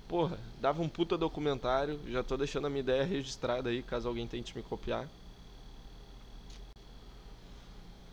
Porra, 0.05 0.37
dava 0.59 0.81
um 0.81 0.89
puta 0.89 1.17
documentário. 1.17 1.99
Já 2.09 2.21
tô 2.21 2.35
deixando 2.35 2.67
a 2.67 2.69
minha 2.69 2.81
ideia 2.81 3.05
registrada 3.05 3.69
aí, 3.69 3.81
caso 3.81 4.09
alguém 4.09 4.27
tente 4.27 4.55
me 4.55 4.61
copiar. 4.61 5.07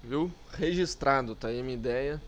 Viu? 0.05 0.33
Registrado, 0.53 1.35
tá 1.35 1.49
aí 1.49 1.59
a 1.59 1.65
minha 1.65 1.75
ideia. 1.75 2.23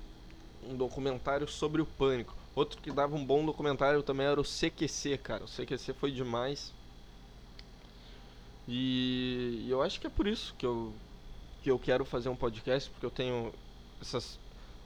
Um 0.68 0.76
documentário 0.76 1.47
sobre 1.47 1.80
o 1.80 1.87
pânico. 1.87 2.35
Outro 2.54 2.80
que 2.80 2.92
dava 2.92 3.16
um 3.16 3.25
bom 3.25 3.44
documentário 3.44 4.02
também 4.02 4.26
era 4.26 4.40
o 4.40 4.44
CQC, 4.44 5.18
cara. 5.18 5.44
O 5.44 5.49
CQC 5.49 5.92
foi 5.92 6.12
demais. 6.12 6.73
E 8.68 9.66
eu 9.68 9.82
acho 9.82 10.00
que 10.00 10.06
é 10.06 10.11
por 10.11 10.26
isso 10.26 10.54
que 10.56 10.64
eu, 10.64 10.92
que 11.62 11.70
eu 11.70 11.78
quero 11.78 12.04
fazer 12.04 12.28
um 12.28 12.37
podcast, 12.37 12.88
porque 12.90 13.04
eu 13.04 13.11
tenho 13.11 13.52
essas, 14.00 14.38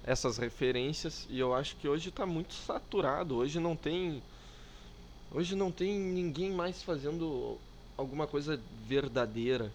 essas 0.03 0.39
referências 0.39 1.27
e 1.29 1.39
eu 1.39 1.55
acho 1.55 1.77
que 1.77 1.87
hoje 1.87 2.11
tá 2.11 2.25
muito 2.25 2.55
saturado. 2.55 3.37
Hoje 3.37 3.61
não 3.61 3.77
tem. 3.77 4.23
Hoje 5.31 5.55
não 5.55 5.71
tem 5.71 5.99
ninguém 5.99 6.51
mais 6.51 6.83
fazendo 6.83 7.59
alguma 7.99 8.27
coisa 8.27 8.59
verdadeira. 8.87 9.71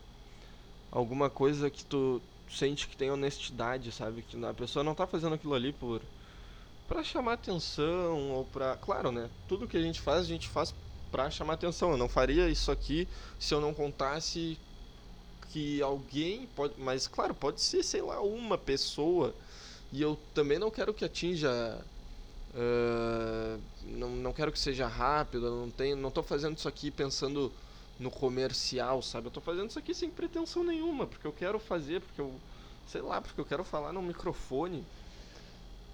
Alguma 0.92 1.30
coisa 1.30 1.70
que 1.70 1.86
tu 1.86 2.22
sente 2.50 2.88
que 2.88 2.98
tem 2.98 3.12
honestidade, 3.12 3.92
sabe? 3.92 4.24
Que 4.24 4.44
a 4.44 4.54
pessoa 4.54 4.84
não 4.84 4.96
tá 4.96 5.06
fazendo 5.06 5.36
aquilo 5.36 5.54
ali 5.54 5.72
por 5.72 6.02
para 6.88 7.04
chamar 7.04 7.34
atenção 7.34 8.32
ou 8.32 8.46
para, 8.46 8.76
claro, 8.78 9.12
né? 9.12 9.30
Tudo 9.48 9.68
que 9.68 9.78
a 9.78 9.82
gente 9.82 10.00
faz, 10.02 10.22
a 10.22 10.28
gente 10.28 10.48
faz 10.48 10.74
para 11.12 11.30
chamar 11.30 11.54
atenção. 11.54 11.92
Eu 11.92 11.98
não 11.98 12.10
faria 12.10 12.50
isso 12.50 12.72
aqui 12.72 13.08
se 13.40 13.54
eu 13.54 13.62
não 13.62 13.74
contasse 13.74 14.58
que 15.52 15.82
alguém 15.82 16.48
pode, 16.48 16.74
mas 16.80 17.08
claro, 17.08 17.34
pode 17.36 17.62
ser, 17.62 17.84
sei 17.84 18.02
lá, 18.02 18.22
uma 18.22 18.58
pessoa. 18.58 19.36
E 19.92 20.02
eu 20.02 20.18
também 20.34 20.58
não 20.60 20.72
quero 20.72 20.94
que 20.94 21.06
atinja 21.06 21.50
ah, 22.56 23.60
não, 23.84 24.10
não 24.12 24.34
quero 24.34 24.52
que 24.52 24.60
seja 24.60 24.88
rápido, 24.88 25.48
eu 25.48 25.56
não 25.56 25.72
tenho, 25.72 25.96
não 25.96 26.12
tô 26.12 26.22
fazendo 26.24 26.58
isso 26.58 26.68
aqui 26.68 26.92
pensando 26.92 27.52
no 28.00 28.12
comercial, 28.12 29.02
sabe? 29.02 29.28
Eu 29.28 29.32
tô 29.32 29.42
fazendo 29.42 29.70
isso 29.70 29.80
aqui 29.80 29.94
sem 29.94 30.10
pretensão 30.10 30.64
nenhuma, 30.64 31.08
porque 31.08 31.26
eu 31.28 31.34
quero 31.34 31.60
fazer, 31.60 32.02
porque 32.02 32.22
eu 32.22 32.40
sei 32.86 33.02
lá, 33.02 33.22
porque 33.22 33.40
eu 33.40 33.46
quero 33.46 33.64
falar 33.64 33.94
no 33.94 34.02
microfone. 34.02 34.86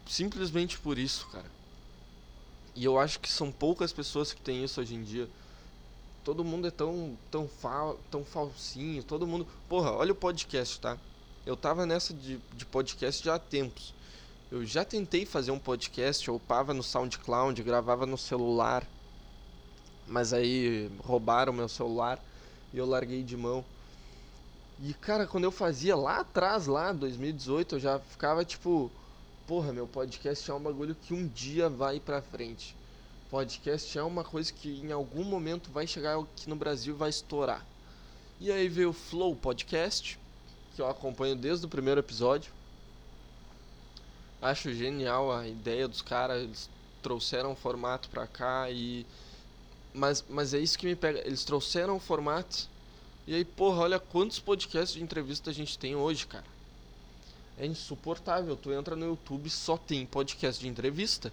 Simplesmente 0.06 0.80
por 0.80 0.98
isso, 0.98 1.28
cara. 1.30 1.52
E 2.76 2.86
eu 2.86 2.98
acho 3.00 3.20
que 3.20 3.30
são 3.30 3.52
poucas 3.52 3.92
pessoas 3.94 4.34
que 4.34 4.42
têm 4.42 4.64
isso 4.64 4.80
hoje 4.82 4.96
em 4.96 5.04
dia. 5.04 5.30
Todo 6.24 6.44
mundo 6.44 6.68
é 6.68 6.72
tão 6.72 7.18
tão 7.32 7.48
fal, 7.48 8.00
tão 8.10 8.24
falsinho, 8.26 9.04
todo 9.04 9.28
mundo. 9.28 9.48
Porra, 9.68 9.92
olha 9.92 10.12
o 10.12 10.16
podcast, 10.16 10.80
tá? 10.80 10.98
Eu 11.46 11.58
tava 11.58 11.86
nessa 11.86 12.14
de, 12.14 12.40
de 12.54 12.66
podcast 12.66 13.24
já 13.24 13.36
há 13.36 13.40
tempos. 13.40 13.94
Eu 14.52 14.66
já 14.66 14.84
tentei 14.84 15.26
fazer 15.26 15.52
um 15.52 15.60
podcast, 15.60 16.28
eu 16.28 16.36
upava 16.36 16.74
no 16.74 16.84
SoundCloud, 16.84 17.62
gravava 17.64 18.06
no 18.06 18.18
celular. 18.18 18.88
Mas 20.08 20.34
aí 20.34 20.92
roubaram 21.04 21.54
meu 21.54 21.70
celular 21.70 22.24
e 22.74 22.78
eu 22.78 22.86
larguei 22.86 23.24
de 23.24 23.38
mão. 23.38 23.64
E 24.82 24.94
cara, 24.94 25.28
quando 25.28 25.44
eu 25.44 25.52
fazia 25.52 25.96
lá 25.96 26.20
atrás, 26.22 26.66
lá 26.66 26.92
2018, 26.94 27.76
eu 27.76 27.80
já 27.80 28.00
ficava 28.00 28.46
tipo, 28.46 28.90
porra, 29.50 29.74
meu 29.74 29.88
podcast 29.88 30.52
é 30.52 30.54
um 30.54 30.60
bagulho 30.60 30.94
que 30.94 31.12
um 31.12 31.28
dia 31.28 31.68
vai 31.68 32.00
pra 32.00 32.22
frente. 32.22 32.76
Podcast 33.32 33.98
é 33.98 34.04
uma 34.04 34.24
coisa 34.24 34.54
que 34.54 34.80
em 34.80 34.92
algum 34.92 35.24
momento 35.24 35.72
vai 35.72 35.88
chegar 35.88 36.20
aqui 36.20 36.48
no 36.48 36.56
Brasil 36.56 36.94
e 36.94 36.98
vai 36.98 37.10
estourar. 37.10 37.66
E 38.40 38.52
aí 38.52 38.70
veio 38.70 38.92
o 38.92 38.94
Flow 38.94 39.36
Podcast, 39.36 40.20
que 40.76 40.82
eu 40.84 40.88
acompanho 40.88 41.36
desde 41.36 41.66
o 41.66 41.70
primeiro 41.70 42.00
episódio. 42.00 42.52
Acho 44.40 44.72
genial 44.72 45.32
a 45.32 45.48
ideia 45.48 45.88
dos 45.88 46.04
caras, 46.04 46.44
eles 46.44 46.70
trouxeram 47.02 47.54
o 47.54 47.56
formato 47.56 48.08
pra 48.10 48.28
cá 48.28 48.70
e 48.70 49.04
mas 49.92 50.24
mas 50.30 50.54
é 50.54 50.60
isso 50.60 50.78
que 50.78 50.86
me 50.86 50.96
pega, 50.96 51.26
eles 51.26 51.44
trouxeram 51.44 51.96
o 51.96 52.00
formato 52.00 52.70
e 53.26 53.34
aí, 53.34 53.44
porra, 53.44 53.82
olha 53.82 54.00
quantos 54.00 54.40
podcasts 54.40 54.94
de 54.94 55.02
entrevista 55.02 55.50
a 55.50 55.54
gente 55.54 55.76
tem 55.76 55.96
hoje, 55.96 56.28
cara. 56.28 56.59
É 57.60 57.66
insuportável. 57.66 58.56
Tu 58.56 58.72
entra 58.72 58.96
no 58.96 59.06
YouTube 59.06 59.50
só 59.50 59.78
tem 59.78 60.06
podcast 60.06 60.62
de 60.62 60.68
entrevista. 60.68 61.32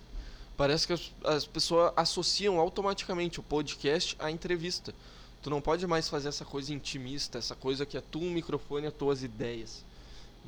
Parece 0.57 0.87
que 0.87 0.93
as, 0.93 1.13
as 1.25 1.47
pessoas 1.47 1.93
associam 1.97 2.59
automaticamente 2.59 3.39
o 3.39 3.43
podcast 3.43 4.17
à 4.19 4.31
entrevista. 4.31 4.95
Tu 5.43 5.51
não 5.51 5.61
pode 5.61 5.87
mais 5.87 6.09
fazer 6.09 6.29
essa 6.29 6.45
coisa 6.45 6.75
intimista, 6.75 7.39
essa 7.39 7.55
coisa 7.55 7.87
que 7.87 7.97
é 7.97 8.01
tu 8.01 8.19
um 8.19 8.31
microfone 8.31 8.87
e 8.87 8.89
as 8.89 8.95
tuas 8.95 9.23
ideias. 9.23 9.85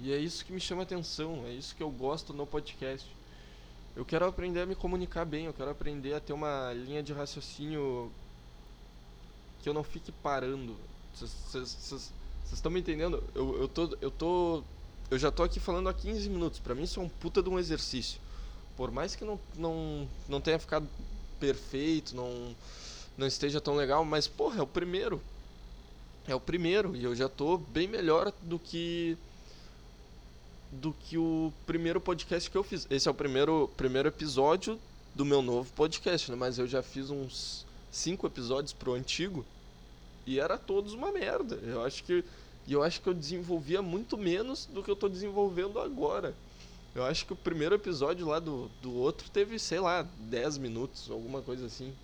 E 0.00 0.12
é 0.12 0.18
isso 0.18 0.44
que 0.44 0.52
me 0.52 0.61
chama 0.61 0.82
atenção, 0.82 1.44
é 1.47 1.52
isso 1.52 1.75
que 1.75 1.82
eu 1.82 1.90
gosto 1.90 2.32
no 2.32 2.47
podcast. 2.47 3.08
Eu 3.94 4.04
quero 4.04 4.26
aprender 4.26 4.61
a 4.61 4.66
me 4.66 4.75
comunicar 4.75 5.25
bem, 5.25 5.47
eu 5.47 5.52
quero 5.52 5.70
aprender 5.70 6.14
a 6.14 6.20
ter 6.20 6.32
uma 6.32 6.73
linha 6.73 7.02
de 7.02 7.12
raciocínio 7.12 8.11
que 9.61 9.68
eu 9.68 9.75
não 9.75 9.82
fique 9.82 10.12
parando. 10.12 10.76
Vocês 11.14 12.12
estão 12.52 12.70
me 12.70 12.80
entendendo? 12.80 13.23
Eu, 13.35 13.61
eu 13.61 13.68
tô. 13.68 13.97
Eu 14.00 14.11
tô. 14.11 14.62
Eu 15.10 15.18
já 15.18 15.30
tô 15.30 15.42
aqui 15.42 15.58
falando 15.58 15.88
há 15.88 15.94
15 15.94 16.28
minutos. 16.28 16.58
Pra 16.58 16.74
mim 16.74 16.82
isso 16.82 17.00
é 17.00 17.02
um 17.02 17.08
puta 17.08 17.42
de 17.42 17.48
um 17.48 17.58
exercício. 17.58 18.20
Por 18.76 18.90
mais 18.90 19.16
que 19.16 19.24
não, 19.24 19.40
não, 19.56 20.08
não 20.28 20.40
tenha 20.40 20.58
ficado 20.58 20.88
perfeito, 21.40 22.14
não, 22.14 22.54
não 23.16 23.26
esteja 23.26 23.60
tão 23.60 23.74
legal, 23.74 24.04
mas 24.04 24.28
porra, 24.28 24.58
é 24.60 24.62
o 24.62 24.66
primeiro. 24.66 25.20
É 26.26 26.34
o 26.34 26.40
primeiro 26.40 26.94
e 26.94 27.02
eu 27.02 27.14
já 27.14 27.28
tô 27.28 27.56
bem 27.56 27.88
melhor 27.88 28.32
do 28.42 28.58
que 28.58 29.16
do 30.70 30.92
que 30.92 31.16
o 31.16 31.50
primeiro 31.66 31.98
podcast 31.98 32.50
que 32.50 32.56
eu 32.56 32.62
fiz. 32.62 32.86
Esse 32.90 33.08
é 33.08 33.10
o 33.10 33.14
primeiro 33.14 33.70
primeiro 33.76 34.08
episódio 34.08 34.78
do 35.14 35.24
meu 35.24 35.40
novo 35.40 35.72
podcast, 35.72 36.30
né? 36.30 36.36
Mas 36.36 36.58
eu 36.58 36.66
já 36.66 36.82
fiz 36.82 37.08
uns 37.08 37.66
cinco 37.90 38.26
episódios 38.26 38.74
pro 38.74 38.92
antigo 38.92 39.44
e 40.26 40.38
era 40.38 40.58
todos 40.58 40.92
uma 40.92 41.10
merda. 41.10 41.56
Eu 41.62 41.82
acho 41.82 42.04
que 42.04 42.22
eu 42.72 42.82
acho 42.82 43.00
que 43.00 43.08
eu 43.08 43.14
desenvolvia 43.14 43.80
muito 43.80 44.18
menos 44.18 44.66
do 44.66 44.82
que 44.82 44.90
eu 44.90 44.96
tô 44.96 45.08
desenvolvendo 45.08 45.80
agora. 45.80 46.34
Eu 46.94 47.04
acho 47.04 47.25
que 47.26 47.32
o 47.32 47.37
primeiro 47.37 47.75
episódio 47.75 48.26
lá 48.26 48.38
do, 48.38 48.68
do 48.82 48.92
outro 48.94 49.30
teve, 49.30 49.58
sei 49.58 49.80
lá, 49.80 50.02
10 50.02 50.58
minutos, 50.58 51.10
alguma 51.10 51.40
coisa 51.40 51.66
assim. 51.66 51.94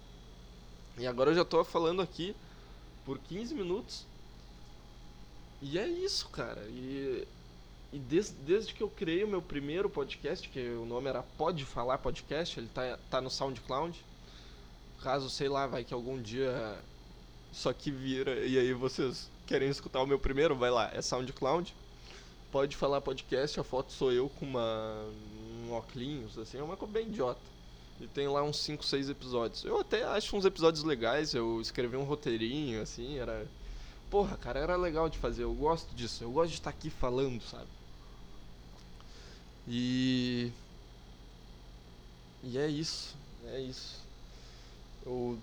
E 0.97 1.07
agora 1.07 1.31
eu 1.31 1.35
já 1.35 1.45
tô 1.45 1.65
falando 1.65 2.01
aqui 2.01 2.35
por 3.05 3.19
15 3.19 3.55
minutos. 3.55 4.07
E 5.61 5.79
é 5.79 5.89
isso, 5.89 6.29
cara. 6.29 6.63
E, 6.69 7.27
e 7.93 7.99
desde, 7.99 8.33
desde 8.37 8.75
que 8.75 8.83
eu 8.83 8.89
criei 8.89 9.25
o 9.25 9.29
meu 9.29 9.43
primeiro 9.43 9.91
podcast, 9.91 10.49
que 10.49 10.61
o 10.61 10.87
nome 10.87 11.09
era 11.09 11.23
Pode 11.23 11.65
Falar 11.65 11.99
Podcast, 11.99 12.61
ele 12.61 12.69
tá, 12.69 12.99
tá 13.11 13.21
no 13.21 13.31
SoundCloud. 13.31 14.05
Caso, 15.03 15.29
sei 15.29 15.49
lá, 15.49 15.67
vai 15.67 15.85
que 15.85 15.93
algum 15.93 16.21
dia 16.21 16.79
isso 17.53 17.69
aqui 17.69 17.91
vira 17.91 18.45
e 18.45 18.59
aí 18.59 18.73
vocês 18.73 19.31
querem 19.47 19.69
escutar 19.69 20.03
o 20.03 20.07
meu 20.07 20.19
primeiro, 20.19 20.55
vai 20.55 20.71
lá, 20.71 20.91
é 20.93 21.01
SoundCloud. 21.03 21.75
Pode 22.51 22.77
Falar 22.77 23.01
Podcast, 23.01 23.59
a 23.59 23.65
foto 23.65 23.93
sou 23.93 24.13
eu 24.13 24.29
com 24.29 24.47
uma, 24.47 25.07
um 25.67 25.73
óculos, 25.73 26.39
assim, 26.39 26.59
é 26.59 26.63
uma 26.63 26.77
coisa 26.77 26.93
bem 26.93 27.09
idiota. 27.09 27.41
E 28.01 28.07
tem 28.07 28.29
lá 28.29 28.43
uns 28.43 28.59
5, 28.59 28.85
6 28.85 29.09
episódios. 29.09 29.65
Eu 29.65 29.81
até 29.81 30.05
acho 30.05 30.37
uns 30.37 30.45
episódios 30.45 30.85
legais, 30.85 31.35
eu 31.35 31.61
escrevi 31.61 31.97
um 31.97 32.05
roteirinho, 32.05 32.81
assim, 32.81 33.19
era 33.19 33.47
porra, 34.15 34.37
cara, 34.37 34.61
era 34.61 34.77
legal 34.77 35.09
de 35.09 35.19
fazer. 35.19 35.43
Eu 35.43 35.53
gosto 35.53 35.93
disso. 35.93 36.23
Eu 36.23 36.31
gosto 36.31 36.51
de 36.51 36.59
estar 36.59 36.71
aqui 36.71 36.89
falando, 36.89 37.43
sabe? 37.43 37.67
E. 39.67 40.53
E 42.45 42.57
é 42.57 42.69
isso. 42.69 43.17
É 43.47 43.61
isso. 43.61 44.01
Eu 45.05 45.37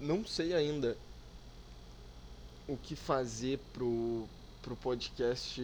não 0.00 0.26
sei 0.26 0.52
ainda 0.52 0.96
o 2.68 2.76
que 2.76 2.94
fazer 2.94 3.58
pro, 3.72 4.28
pro 4.62 4.76
podcast 4.76 5.60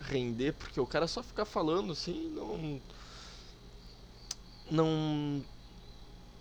render, 0.00 0.52
porque 0.54 0.80
o 0.80 0.86
cara 0.86 1.06
só 1.06 1.22
ficar 1.22 1.44
falando 1.44 1.92
assim 1.92 2.28
não. 2.30 2.80
Não. 4.70 5.44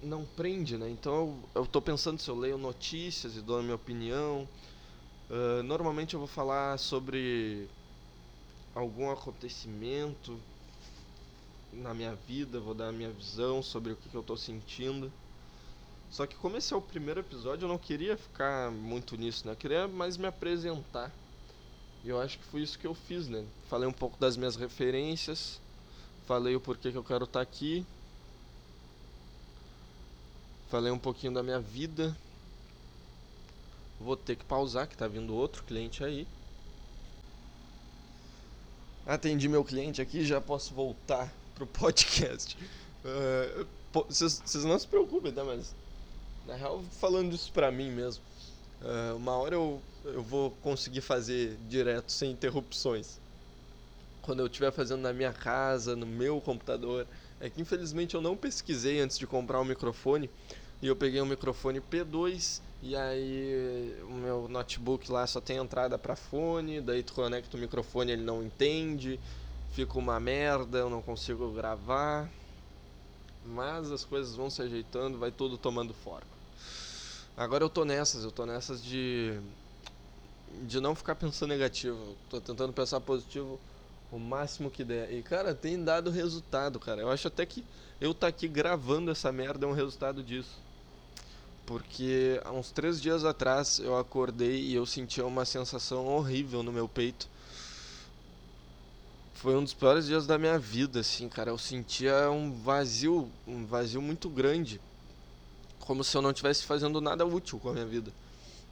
Não 0.01 0.25
prende, 0.25 0.77
né? 0.77 0.89
Então 0.89 1.13
eu, 1.55 1.61
eu 1.61 1.67
tô 1.67 1.81
pensando 1.81 2.19
se 2.19 2.29
eu 2.29 2.35
leio 2.35 2.57
notícias 2.57 3.37
e 3.37 3.41
dou 3.41 3.59
a 3.59 3.63
minha 3.63 3.75
opinião 3.75 4.47
Uh, 5.29 5.63
normalmente 5.63 6.13
eu 6.13 6.19
vou 6.19 6.27
falar 6.27 6.77
sobre 6.77 7.67
algum 8.75 9.09
acontecimento 9.09 10.39
na 11.71 11.93
minha 11.93 12.15
vida, 12.15 12.59
vou 12.59 12.73
dar 12.73 12.89
a 12.89 12.91
minha 12.91 13.11
visão 13.11 13.63
sobre 13.63 13.93
o 13.93 13.95
que, 13.97 14.09
que 14.09 14.15
eu 14.15 14.21
estou 14.21 14.37
sentindo. 14.37 15.11
Só 16.13 16.25
que 16.25 16.35
como 16.35 16.55
esse 16.55 16.73
é 16.73 16.77
o 16.77 16.81
primeiro 16.81 17.19
episódio, 17.19 17.65
eu 17.65 17.67
não 17.67 17.77
queria 17.77 18.15
ficar 18.15 18.71
muito 18.71 19.17
nisso, 19.17 19.45
né? 19.45 19.53
Eu 19.53 19.57
queria 19.57 19.87
mais 19.87 20.15
me 20.15 20.27
apresentar. 20.27 21.11
E 22.03 22.09
eu 22.09 22.21
acho 22.21 22.37
que 22.37 22.45
foi 22.45 22.61
isso 22.61 22.77
que 22.77 22.85
eu 22.85 22.93
fiz, 22.93 23.27
né? 23.27 23.43
Falei 23.67 23.89
um 23.89 23.93
pouco 23.93 24.17
das 24.19 24.37
minhas 24.37 24.55
referências, 24.55 25.59
falei 26.27 26.55
o 26.55 26.61
porquê 26.61 26.91
que 26.91 26.97
eu 26.97 27.03
quero 27.03 27.23
estar 27.23 27.39
tá 27.39 27.41
aqui, 27.41 27.83
falei 30.69 30.91
um 30.91 30.99
pouquinho 30.99 31.33
da 31.33 31.41
minha 31.41 31.59
vida, 31.59 32.15
Vou 34.03 34.17
ter 34.17 34.35
que 34.35 34.43
pausar, 34.43 34.85
que 34.87 34.97
tá 34.97 35.07
vindo 35.07 35.33
outro 35.33 35.63
cliente 35.63 36.03
aí. 36.03 36.27
Atendi 39.05 39.47
meu 39.47 39.63
cliente 39.63 40.01
aqui, 40.01 40.25
já 40.25 40.41
posso 40.41 40.73
voltar 40.73 41.33
pro 41.55 41.65
podcast. 41.67 42.57
Vocês 43.93 44.41
uh, 44.55 44.67
não 44.67 44.77
se 44.77 44.87
preocupem, 44.87 45.31
tá? 45.31 45.43
Mas, 45.43 45.73
na 46.45 46.55
real, 46.55 46.83
falando 46.99 47.33
isso 47.33 47.51
pra 47.51 47.71
mim 47.71 47.91
mesmo. 47.91 48.23
Uh, 48.81 49.15
uma 49.15 49.33
hora 49.37 49.55
eu, 49.55 49.81
eu 50.03 50.21
vou 50.21 50.51
conseguir 50.61 51.01
fazer 51.01 51.57
direto, 51.69 52.11
sem 52.11 52.31
interrupções. 52.31 53.19
Quando 54.21 54.39
eu 54.39 54.47
estiver 54.47 54.71
fazendo 54.71 55.01
na 55.01 55.13
minha 55.13 55.33
casa, 55.33 55.95
no 55.95 56.05
meu 56.05 56.41
computador. 56.41 57.07
É 57.39 57.49
que 57.49 57.61
infelizmente 57.61 58.15
eu 58.15 58.21
não 58.21 58.37
pesquisei 58.37 59.01
antes 59.01 59.17
de 59.17 59.27
comprar 59.27 59.59
o 59.59 59.65
microfone. 59.65 60.29
E 60.81 60.87
eu 60.87 60.95
peguei 60.95 61.21
um 61.21 61.25
microfone 61.25 61.79
P2 61.79 62.61
e 62.81 62.97
aí 62.97 63.97
o 64.03 64.13
meu 64.13 64.49
notebook 64.49 65.09
lá 65.09 65.25
só 65.25 65.39
tem 65.39 65.55
entrada 65.55 65.97
para 65.97 66.17
fone, 66.17 66.81
daí 66.81 67.01
tu 67.01 67.13
conecta 67.13 67.55
o 67.55 67.59
microfone 67.59 68.11
ele 68.11 68.23
não 68.23 68.43
entende, 68.43 69.17
fica 69.71 69.97
uma 69.97 70.19
merda, 70.19 70.79
eu 70.79 70.89
não 70.89 71.01
consigo 71.01 71.49
gravar. 71.53 72.29
Mas 73.45 73.89
as 73.89 74.03
coisas 74.03 74.35
vão 74.35 74.49
se 74.49 74.61
ajeitando, 74.61 75.17
vai 75.17 75.31
tudo 75.31 75.57
tomando 75.57 75.93
forma. 75.93 76.32
Agora 77.35 77.63
eu 77.63 77.69
tô 77.69 77.83
nessas, 77.83 78.23
eu 78.23 78.31
tô 78.31 78.45
nessas 78.45 78.83
de 78.83 79.39
de 80.65 80.79
não 80.79 80.93
ficar 80.93 81.15
pensando 81.15 81.49
negativo. 81.49 82.15
Tô 82.29 82.39
tentando 82.39 82.71
pensar 82.71 82.99
positivo 83.01 83.59
o 84.11 84.19
máximo 84.19 84.69
que 84.69 84.83
der. 84.83 85.11
E 85.11 85.23
cara, 85.23 85.55
tem 85.55 85.83
dado 85.83 86.11
resultado, 86.11 86.79
cara. 86.79 87.01
Eu 87.01 87.09
acho 87.09 87.27
até 87.27 87.45
que 87.45 87.65
eu 87.99 88.13
tá 88.13 88.27
aqui 88.27 88.47
gravando 88.47 89.09
essa 89.09 89.31
merda 89.31 89.65
é 89.65 89.69
um 89.69 89.73
resultado 89.73 90.21
disso. 90.21 90.61
Porque 91.65 92.39
há 92.45 92.51
uns 92.51 92.71
três 92.71 93.01
dias 93.01 93.25
atrás 93.25 93.79
eu 93.79 93.97
acordei 93.97 94.61
e 94.61 94.75
eu 94.75 94.85
sentia 94.85 95.25
uma 95.25 95.43
sensação 95.43 96.05
horrível 96.05 96.61
no 96.61 96.71
meu 96.71 96.87
peito. 96.87 97.27
Foi 99.33 99.55
um 99.55 99.63
dos 99.63 99.73
piores 99.73 100.05
dias 100.05 100.27
da 100.27 100.37
minha 100.37 100.59
vida, 100.59 100.99
assim, 100.99 101.27
cara. 101.27 101.49
Eu 101.49 101.57
sentia 101.57 102.29
um 102.29 102.53
vazio, 102.61 103.29
um 103.47 103.65
vazio 103.65 104.01
muito 104.01 104.29
grande. 104.29 104.79
Como 105.85 106.03
se 106.03 106.15
eu 106.15 106.21
não 106.21 106.31
estivesse 106.31 106.63
fazendo 106.63 107.01
nada 107.01 107.25
útil 107.25 107.59
com 107.59 107.69
a 107.69 107.73
minha 107.73 107.85
vida. 107.85 108.11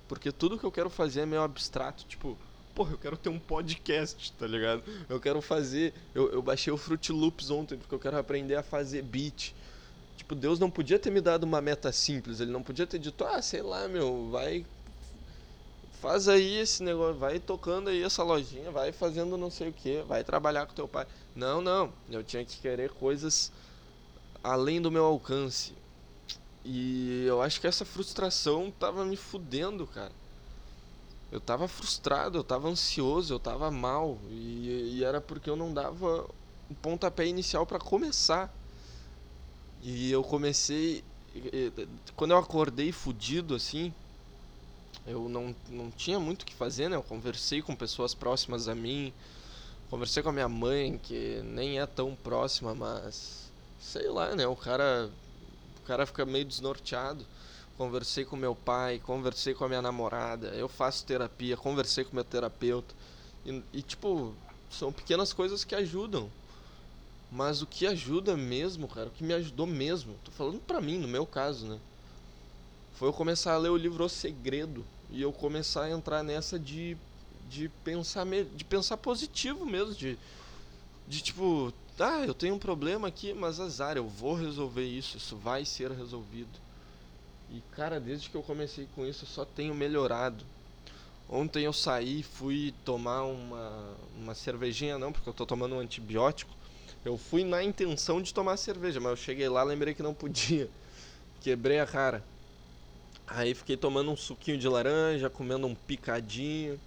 Porque 0.08 0.32
tudo 0.32 0.58
que 0.58 0.63
eu 0.65 0.71
quero 0.71 0.89
fazer 0.89 1.21
é 1.21 1.26
meio 1.26 1.41
abstrato, 1.41 2.06
tipo, 2.06 2.38
porra, 2.76 2.93
eu 2.93 2.97
quero 2.97 3.17
ter 3.17 3.30
um 3.30 3.39
podcast, 3.39 4.32
tá 4.34 4.47
ligado? 4.47 4.84
Eu 5.08 5.19
quero 5.19 5.41
fazer. 5.41 5.93
Eu, 6.13 6.32
eu 6.32 6.41
baixei 6.41 6.71
o 6.71 6.78
Fruit 6.78 7.12
Loops 7.12 7.50
ontem 7.50 7.78
porque 7.78 7.93
eu 7.93 8.00
quero 8.00 8.17
aprender 8.17 8.56
a 8.56 8.63
fazer 8.63 9.02
beat. 9.04 9.54
Tipo, 10.17 10.36
Deus 10.36 10.60
não 10.60 10.69
podia 10.69 11.00
ter 11.00 11.10
me 11.10 11.21
dado 11.21 11.43
uma 11.43 11.62
meta 11.62 11.91
simples, 11.91 12.39
ele 12.39 12.52
não 12.52 12.62
podia 12.62 12.86
ter 12.86 13.00
dito, 13.00 13.24
ah, 13.24 13.41
sei 13.41 13.62
lá, 13.62 13.88
meu, 13.88 14.30
vai. 14.30 14.65
Faz 16.00 16.28
aí 16.28 16.58
esse 16.58 16.82
negócio, 16.82 17.15
vai 17.15 17.39
tocando 17.39 17.89
aí 17.89 18.02
essa 18.04 18.24
lojinha, 18.24 18.71
vai 18.71 18.91
fazendo 18.91 19.38
não 19.38 19.52
sei 19.52 19.69
o 19.69 19.74
que, 19.74 20.02
vai 20.08 20.24
trabalhar 20.24 20.65
com 20.65 20.74
teu 20.74 20.88
pai. 20.88 21.06
Não, 21.36 21.62
não, 21.62 21.91
eu 22.10 22.24
tinha 22.24 22.43
que 22.43 22.58
querer 22.60 22.89
coisas 22.91 23.52
além 24.43 24.82
do 24.82 24.91
meu 24.91 25.06
alcance. 25.06 25.74
E 26.63 27.26
eu 27.26 27.41
acho 27.41 27.60
que 27.60 27.67
essa 27.67 27.86
frustração 27.86 28.71
tava 28.71 29.04
me 29.04 29.17
fudendo, 29.17 29.88
cara. 29.88 30.12
Eu 31.32 31.39
tava 31.39 31.67
frustrado, 31.67 32.38
eu 32.38 32.43
tava 32.43 32.67
ansioso, 32.67 33.34
eu 33.34 33.39
tava 33.39 33.71
mal. 33.71 34.17
E, 34.30 34.97
e 34.97 35.04
era 35.04 35.21
porque 35.21 35.50
eu 35.50 35.56
não 35.56 35.74
dava 35.74 36.28
o 36.69 36.76
pontapé 36.76 37.26
inicial 37.26 37.65
para 37.65 37.80
começar. 37.80 38.54
E 39.82 40.12
eu 40.12 40.24
comecei. 40.24 41.04
Quando 42.15 42.32
eu 42.32 42.38
acordei 42.38 42.91
fudido 42.91 43.56
assim, 43.56 43.93
eu 45.06 45.28
não, 45.28 45.56
não 45.69 45.89
tinha 45.89 46.19
muito 46.19 46.43
o 46.43 46.45
que 46.45 46.54
fazer, 46.54 46.89
né? 46.89 46.95
Eu 46.95 47.04
conversei 47.04 47.62
com 47.62 47.76
pessoas 47.76 48.13
próximas 48.13 48.67
a 48.67 48.76
mim, 48.76 49.12
conversei 49.89 50.21
com 50.21 50.30
a 50.30 50.34
minha 50.34 50.50
mãe, 50.50 51.00
que 51.02 51.41
nem 51.43 51.80
é 51.80 51.86
tão 51.86 52.15
próxima, 52.15 52.76
mas 52.76 53.50
sei 53.80 54.10
lá, 54.10 54.36
né? 54.36 54.45
O 54.45 54.56
cara, 54.56 55.10
o 55.81 55.87
cara 55.87 56.05
fica 56.05 56.25
meio 56.25 56.45
desnorteado. 56.45 57.25
Conversei 57.77 58.23
com 58.23 58.35
meu 58.35 58.55
pai, 58.55 58.99
conversei 58.99 59.53
com 59.53 59.65
a 59.65 59.67
minha 59.67 59.81
namorada, 59.81 60.49
eu 60.49 60.69
faço 60.69 61.05
terapia, 61.05 61.57
conversei 61.57 62.03
com 62.03 62.15
meu 62.15 62.23
terapeuta. 62.23 62.93
E, 63.45 63.63
e 63.73 63.81
tipo, 63.81 64.33
são 64.69 64.93
pequenas 64.93 65.33
coisas 65.33 65.63
que 65.63 65.73
ajudam. 65.73 66.29
Mas 67.31 67.61
o 67.61 67.65
que 67.65 67.87
ajuda 67.87 68.35
mesmo, 68.37 68.87
cara, 68.87 69.07
o 69.07 69.11
que 69.11 69.23
me 69.23 69.33
ajudou 69.33 69.65
mesmo, 69.65 70.15
tô 70.23 70.31
falando 70.31 70.59
pra 70.59 70.81
mim, 70.81 70.99
no 70.99 71.07
meu 71.07 71.25
caso, 71.25 71.65
né? 71.65 71.79
Foi 72.93 73.07
eu 73.07 73.13
começar 73.13 73.53
a 73.53 73.57
ler 73.57 73.69
o 73.69 73.77
livro 73.77 74.03
O 74.03 74.09
Segredo 74.09 74.85
e 75.09 75.21
eu 75.21 75.31
começar 75.31 75.83
a 75.83 75.89
entrar 75.89 76.23
nessa 76.23 76.59
de, 76.59 76.97
de, 77.49 77.69
pensar, 77.83 78.27
de 78.27 78.63
pensar 78.65 78.97
positivo 78.97 79.65
mesmo, 79.65 79.95
de, 79.95 80.19
de 81.07 81.21
tipo, 81.21 81.73
ah, 81.99 82.25
eu 82.25 82.34
tenho 82.34 82.56
um 82.56 82.60
problema 82.60 83.08
aqui, 83.08 83.34
mas 83.34 83.60
azar, 83.60 83.97
eu 83.97 84.08
vou 84.08 84.34
resolver 84.34 84.86
isso, 84.86 85.17
isso 85.17 85.36
vai 85.36 85.65
ser 85.65 85.91
resolvido. 85.91 86.60
E 87.49 87.62
cara, 87.75 87.99
desde 87.99 88.30
que 88.30 88.36
eu 88.36 88.43
comecei 88.43 88.88
com 88.95 89.06
isso, 89.06 89.25
eu 89.25 89.27
só 89.27 89.45
tenho 89.45 89.75
melhorado. 89.75 90.43
Ontem 91.30 91.63
eu 91.63 91.73
saí, 91.73 92.23
fui 92.23 92.73
tomar 92.84 93.23
uma, 93.23 93.95
uma 94.17 94.36
cervejinha, 94.36 94.97
não, 94.97 95.12
porque 95.12 95.30
eu 95.30 95.34
tô 95.34 95.45
tomando 95.45 95.75
um 95.75 95.80
antibiótico. 95.80 96.51
Eu 97.04 97.17
fui 97.17 97.43
na 97.43 97.63
intenção 97.63 98.21
de 98.21 98.34
tomar 98.34 98.58
cerveja, 98.58 98.99
mas 98.99 99.12
eu 99.12 99.17
cheguei 99.17 99.49
lá 99.49 99.63
lembrei 99.63 99.93
que 99.93 100.04
não 100.04 100.13
podia. 100.13 100.69
Quebrei 101.41 101.80
a 101.80 101.86
cara. 101.86 102.23
Aí 103.27 103.54
fiquei 103.54 103.77
tomando 103.77 104.12
um 104.12 104.17
suquinho 104.17 104.58
de 104.58 104.67
laranja, 104.67 105.30
comendo 105.30 105.65
um 105.67 105.75
picadinho 105.75 106.80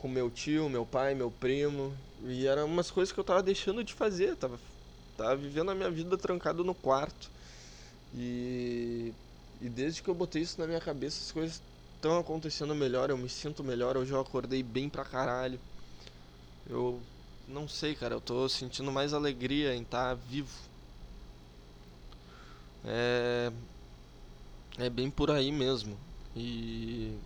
com 0.00 0.08
meu 0.08 0.30
tio, 0.30 0.70
meu 0.70 0.86
pai, 0.86 1.14
meu 1.14 1.30
primo. 1.30 1.94
E 2.24 2.46
eram 2.46 2.64
umas 2.64 2.90
coisas 2.90 3.12
que 3.12 3.20
eu 3.20 3.24
tava 3.24 3.42
deixando 3.42 3.84
de 3.84 3.92
fazer. 3.92 4.34
Tava, 4.34 4.58
tava 5.14 5.36
vivendo 5.36 5.70
a 5.70 5.74
minha 5.74 5.90
vida 5.90 6.16
trancado 6.16 6.64
no 6.64 6.74
quarto. 6.74 7.30
E, 8.14 9.12
e 9.60 9.68
desde 9.68 10.02
que 10.02 10.08
eu 10.08 10.14
botei 10.14 10.40
isso 10.40 10.58
na 10.58 10.66
minha 10.66 10.80
cabeça, 10.80 11.22
as 11.22 11.30
coisas 11.30 11.62
estão 11.96 12.18
acontecendo 12.18 12.74
melhor. 12.74 13.10
Eu 13.10 13.18
me 13.18 13.28
sinto 13.28 13.62
melhor. 13.62 13.98
Hoje 13.98 14.12
eu 14.12 14.20
acordei 14.20 14.62
bem 14.62 14.88
pra 14.88 15.04
caralho. 15.04 15.60
Eu 16.66 17.02
não 17.46 17.68
sei, 17.68 17.94
cara. 17.94 18.14
Eu 18.14 18.22
tô 18.22 18.48
sentindo 18.48 18.90
mais 18.90 19.12
alegria 19.12 19.74
em 19.74 19.82
estar 19.82 20.08
tá 20.08 20.14
vivo. 20.14 20.56
É. 22.86 23.52
É 24.78 24.88
bem 24.88 25.10
por 25.10 25.30
aí 25.30 25.52
mesmo. 25.52 25.94
E. 26.34 27.18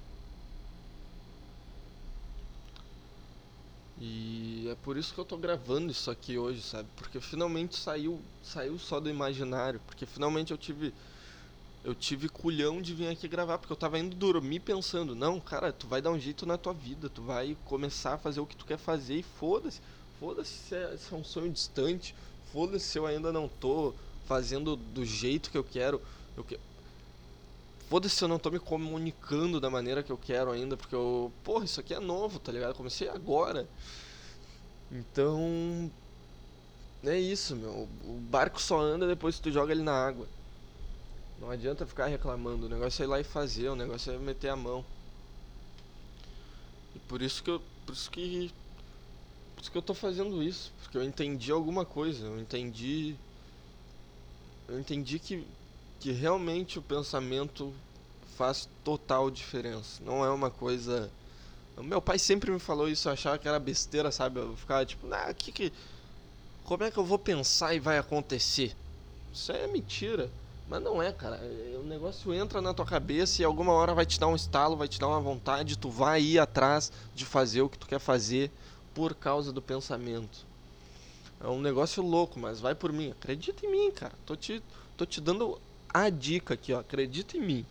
E 4.00 4.68
é 4.70 4.74
por 4.76 4.96
isso 4.96 5.14
que 5.14 5.20
eu 5.20 5.24
tô 5.24 5.36
gravando 5.36 5.92
isso 5.92 6.10
aqui 6.10 6.36
hoje, 6.36 6.60
sabe? 6.62 6.88
Porque 6.96 7.20
finalmente 7.20 7.76
saiu, 7.76 8.20
saiu 8.42 8.78
só 8.78 8.98
do 8.98 9.08
imaginário, 9.08 9.80
porque 9.86 10.04
finalmente 10.04 10.50
eu 10.50 10.58
tive 10.58 10.92
eu 11.84 11.94
tive 11.94 12.30
culhão 12.30 12.80
de 12.80 12.94
vir 12.94 13.08
aqui 13.08 13.28
gravar, 13.28 13.58
porque 13.58 13.72
eu 13.72 13.76
tava 13.76 13.98
indo 13.98 14.16
dormir 14.16 14.60
pensando, 14.60 15.14
não, 15.14 15.38
cara, 15.38 15.70
tu 15.70 15.86
vai 15.86 16.00
dar 16.00 16.10
um 16.10 16.18
jeito 16.18 16.46
na 16.46 16.56
tua 16.56 16.72
vida, 16.72 17.10
tu 17.10 17.20
vai 17.20 17.54
começar 17.66 18.14
a 18.14 18.18
fazer 18.18 18.40
o 18.40 18.46
que 18.46 18.56
tu 18.56 18.64
quer 18.64 18.78
fazer 18.78 19.16
e 19.16 19.22
foda-se. 19.22 19.80
Foda-se 20.18 20.50
se, 20.50 20.74
é, 20.74 20.96
se 20.96 21.12
é 21.12 21.16
um 21.16 21.22
sonho 21.22 21.52
distante, 21.52 22.14
foda-se 22.52 22.86
se 22.86 22.98
eu 22.98 23.04
ainda 23.04 23.30
não 23.30 23.48
tô 23.48 23.92
fazendo 24.24 24.76
do 24.76 25.04
jeito 25.04 25.50
que 25.50 25.58
eu 25.58 25.64
quero. 25.64 26.00
Eu 26.34 26.42
que... 26.42 26.58
Foda-se 27.88 28.16
se 28.16 28.24
eu 28.24 28.28
não 28.28 28.38
tô 28.38 28.50
me 28.50 28.58
comunicando 28.58 29.60
da 29.60 29.68
maneira 29.68 30.02
que 30.02 30.10
eu 30.10 30.18
quero 30.18 30.50
ainda, 30.50 30.76
porque 30.76 30.94
eu. 30.94 31.30
Porra, 31.42 31.64
isso 31.64 31.80
aqui 31.80 31.92
é 31.92 32.00
novo, 32.00 32.38
tá 32.38 32.50
ligado? 32.50 32.70
Eu 32.70 32.76
comecei 32.76 33.08
agora. 33.08 33.68
Então. 34.90 35.90
É 37.04 37.18
isso, 37.18 37.54
meu. 37.54 37.86
O 38.04 38.18
barco 38.30 38.60
só 38.60 38.80
anda 38.80 39.06
depois 39.06 39.36
que 39.36 39.42
tu 39.42 39.52
joga 39.52 39.72
ele 39.72 39.82
na 39.82 39.92
água. 39.92 40.26
Não 41.38 41.50
adianta 41.50 41.86
ficar 41.86 42.06
reclamando. 42.06 42.66
O 42.66 42.68
negócio 42.68 43.02
é 43.02 43.04
ir 43.04 43.08
lá 43.08 43.20
e 43.20 43.24
fazer, 43.24 43.68
o 43.68 43.76
negócio 43.76 44.12
é 44.12 44.18
meter 44.18 44.48
a 44.48 44.56
mão. 44.56 44.84
E 46.94 46.98
por 47.00 47.20
isso 47.20 47.42
que 47.42 47.50
eu. 47.50 47.60
Por 47.84 47.92
isso 47.92 48.10
que. 48.10 48.50
Por 49.54 49.62
isso 49.62 49.70
que 49.70 49.76
eu 49.76 49.82
tô 49.82 49.92
fazendo 49.92 50.42
isso. 50.42 50.72
Porque 50.82 50.96
eu 50.96 51.04
entendi 51.04 51.52
alguma 51.52 51.84
coisa. 51.84 52.24
Eu 52.24 52.40
entendi. 52.40 53.14
Eu 54.66 54.80
entendi 54.80 55.18
que 55.18 55.46
que 56.04 56.12
realmente 56.12 56.78
o 56.78 56.82
pensamento 56.82 57.72
faz 58.36 58.68
total 58.84 59.30
diferença. 59.30 60.02
Não 60.04 60.22
é 60.22 60.28
uma 60.28 60.50
coisa. 60.50 61.10
Meu 61.78 62.02
pai 62.02 62.18
sempre 62.18 62.50
me 62.50 62.58
falou 62.58 62.90
isso, 62.90 63.08
eu 63.08 63.14
achava 63.14 63.38
que 63.38 63.48
era 63.48 63.58
besteira, 63.58 64.12
sabe? 64.12 64.38
Eu 64.38 64.54
ficava 64.54 64.84
tipo, 64.84 65.06
ah, 65.10 65.32
que 65.32 65.50
que. 65.50 65.72
Como 66.62 66.84
é 66.84 66.90
que 66.90 66.98
eu 66.98 67.06
vou 67.06 67.18
pensar 67.18 67.72
e 67.72 67.80
vai 67.80 67.96
acontecer? 67.96 68.76
Isso 69.32 69.50
é 69.50 69.66
mentira. 69.66 70.30
Mas 70.68 70.82
não 70.82 71.02
é, 71.02 71.10
cara. 71.10 71.40
O 71.82 71.86
negócio 71.86 72.34
entra 72.34 72.60
na 72.60 72.74
tua 72.74 72.84
cabeça 72.84 73.40
e 73.40 73.44
alguma 73.46 73.72
hora 73.72 73.94
vai 73.94 74.04
te 74.04 74.20
dar 74.20 74.26
um 74.26 74.36
estalo, 74.36 74.76
vai 74.76 74.88
te 74.88 75.00
dar 75.00 75.08
uma 75.08 75.20
vontade, 75.20 75.78
tu 75.78 75.88
vai 75.88 76.20
ir 76.20 76.38
atrás 76.38 76.92
de 77.14 77.24
fazer 77.24 77.62
o 77.62 77.68
que 77.70 77.78
tu 77.78 77.86
quer 77.86 77.98
fazer 77.98 78.50
por 78.92 79.14
causa 79.14 79.50
do 79.50 79.62
pensamento. 79.62 80.44
É 81.40 81.48
um 81.48 81.62
negócio 81.62 82.02
louco, 82.02 82.38
mas 82.38 82.60
vai 82.60 82.74
por 82.74 82.92
mim. 82.92 83.10
Acredita 83.10 83.64
em 83.64 83.70
mim, 83.70 83.90
cara. 83.90 84.12
Tô 84.26 84.36
te, 84.36 84.62
tô 84.98 85.06
te 85.06 85.18
dando 85.18 85.58
a 85.94 86.10
dica 86.10 86.54
aqui, 86.54 86.72
ó, 86.72 86.80
acredita 86.80 87.36
em 87.36 87.40
mim. 87.40 87.66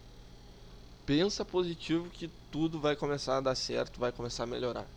Pensa 1.06 1.44
positivo 1.44 2.10
que 2.10 2.32
tudo 2.50 2.80
vai 2.80 2.96
começar 2.96 3.38
a 3.38 3.42
dar 3.42 3.56
certo, 3.56 4.00
vai 4.00 4.14
começar 4.14 4.44
a 4.44 4.48
melhorar. 4.48 4.88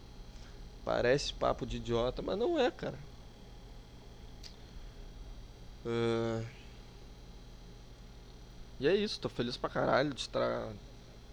Parece 0.85 1.33
papo 1.33 1.67
de 1.67 1.79
idiota, 1.79 2.23
mas 2.23 2.39
não 2.39 2.57
é, 2.57 2.71
cara. 2.71 2.99
Uh... 5.85 6.47
E 8.79 8.87
é 8.87 8.95
isso, 8.95 9.19
tô 9.19 9.29
feliz 9.29 9.57
pra 9.57 9.71
caralho 9.71 10.15
de 10.15 10.21
estar 10.21 10.69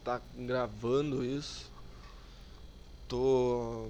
tá 0.04 0.20
gravando 0.36 1.24
isso. 1.24 1.70
Tô 3.08 3.88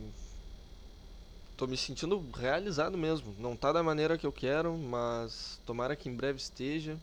tô 1.55 1.67
me 1.67 1.77
sentindo 1.77 2.21
realizado 2.35 2.97
mesmo. 2.97 3.33
Não 3.39 3.55
tá 3.55 3.71
da 3.71 3.83
maneira 3.83 4.17
que 4.17 4.25
eu 4.25 4.31
quero, 4.33 4.75
mas 4.77 5.61
tomara 5.65 5.95
que 5.95 6.09
em 6.09 6.15
breve 6.15 6.39
esteja. 6.39 6.97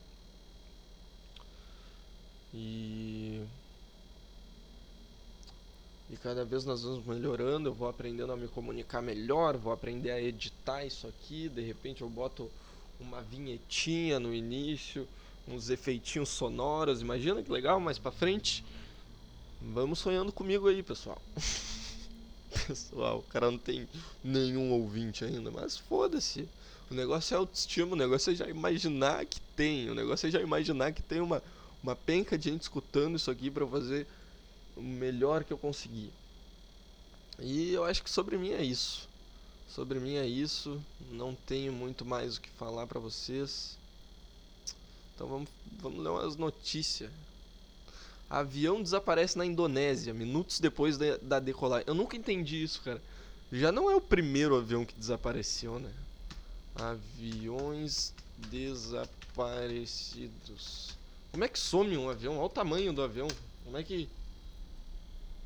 E 2.52 3.42
e 6.12 6.16
cada 6.16 6.44
vez 6.44 6.64
nós 6.64 6.82
vamos 6.82 7.06
melhorando, 7.06 7.68
eu 7.68 7.72
vou 7.72 7.88
aprendendo 7.88 8.32
a 8.32 8.36
me 8.36 8.48
comunicar 8.48 9.00
melhor, 9.00 9.56
vou 9.56 9.72
aprender 9.72 10.10
a 10.10 10.20
editar 10.20 10.84
isso 10.84 11.06
aqui, 11.06 11.48
de 11.48 11.62
repente 11.62 12.02
eu 12.02 12.08
boto 12.10 12.50
uma 12.98 13.22
vinhetinha 13.22 14.18
no 14.18 14.34
início, 14.34 15.06
uns 15.46 15.70
efeitinhos 15.70 16.28
sonoros, 16.28 17.00
imagina 17.00 17.44
que 17.44 17.52
legal, 17.52 17.78
mais 17.78 17.96
para 17.96 18.10
frente. 18.10 18.64
Vamos 19.62 20.00
sonhando 20.00 20.32
comigo 20.32 20.66
aí, 20.66 20.82
pessoal. 20.82 21.20
pessoal, 22.66 23.18
o 23.18 23.22
cara 23.30 23.48
não 23.48 23.58
tem 23.58 23.88
nenhum 24.22 24.72
ouvinte 24.72 25.24
ainda, 25.24 25.50
mas 25.52 25.76
foda-se. 25.76 26.48
O 26.90 26.94
negócio 26.94 27.34
é 27.34 27.36
autoestima, 27.36 27.92
o 27.92 27.96
negócio 27.96 28.32
é 28.32 28.34
já 28.34 28.48
imaginar 28.48 29.24
que 29.26 29.40
tem, 29.54 29.88
o 29.88 29.94
negócio 29.94 30.26
é 30.26 30.30
já 30.30 30.40
imaginar 30.40 30.90
que 30.92 31.02
tem 31.02 31.20
uma 31.20 31.40
uma 31.82 31.96
penca 31.96 32.36
de 32.36 32.50
gente 32.50 32.60
escutando 32.62 33.16
isso 33.16 33.30
aqui 33.30 33.50
para 33.50 33.66
fazer 33.66 34.06
o 34.76 34.82
melhor 34.82 35.44
que 35.44 35.52
eu 35.52 35.58
conseguir. 35.58 36.12
E 37.38 37.72
eu 37.72 37.84
acho 37.84 38.02
que 38.02 38.10
sobre 38.10 38.36
mim 38.36 38.50
é 38.50 38.62
isso. 38.62 39.08
Sobre 39.68 39.98
mim 39.98 40.16
é 40.16 40.26
isso. 40.26 40.78
Não 41.10 41.34
tenho 41.34 41.72
muito 41.72 42.04
mais 42.04 42.36
o 42.36 42.40
que 42.40 42.50
falar 42.50 42.86
para 42.86 43.00
vocês. 43.00 43.78
Então 45.14 45.26
vamos, 45.26 45.48
vamos 45.80 46.02
ler 46.02 46.10
umas 46.10 46.36
notícias. 46.36 47.10
Avião 48.28 48.82
desaparece 48.82 49.38
na 49.38 49.46
Indonésia 49.46 50.14
minutos 50.14 50.60
depois 50.60 50.98
da, 50.98 51.16
da 51.18 51.40
decolagem. 51.40 51.86
Eu 51.88 51.94
nunca 51.94 52.16
entendi 52.16 52.62
isso, 52.62 52.80
cara. 52.82 53.02
Já 53.50 53.72
não 53.72 53.90
é 53.90 53.96
o 53.96 54.00
primeiro 54.00 54.54
avião 54.54 54.84
que 54.84 54.94
desapareceu, 54.94 55.80
né? 55.80 55.92
Aviões 56.76 58.14
desaparecidos. 58.48 60.99
Como 61.32 61.44
é 61.44 61.48
que 61.48 61.58
some 61.58 61.96
um 61.96 62.10
avião? 62.10 62.36
Olha 62.38 62.46
o 62.46 62.48
tamanho 62.48 62.92
do 62.92 63.02
avião. 63.02 63.28
Como 63.64 63.76
é 63.76 63.82
que. 63.82 64.08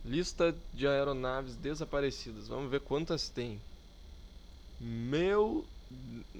Lista 0.05 0.55
de 0.73 0.87
aeronaves 0.87 1.57
desaparecidas. 1.57 2.49
Vamos 2.49 2.71
ver 2.71 2.81
quantas 2.81 3.29
tem. 3.29 3.61
Meu. 4.81 5.65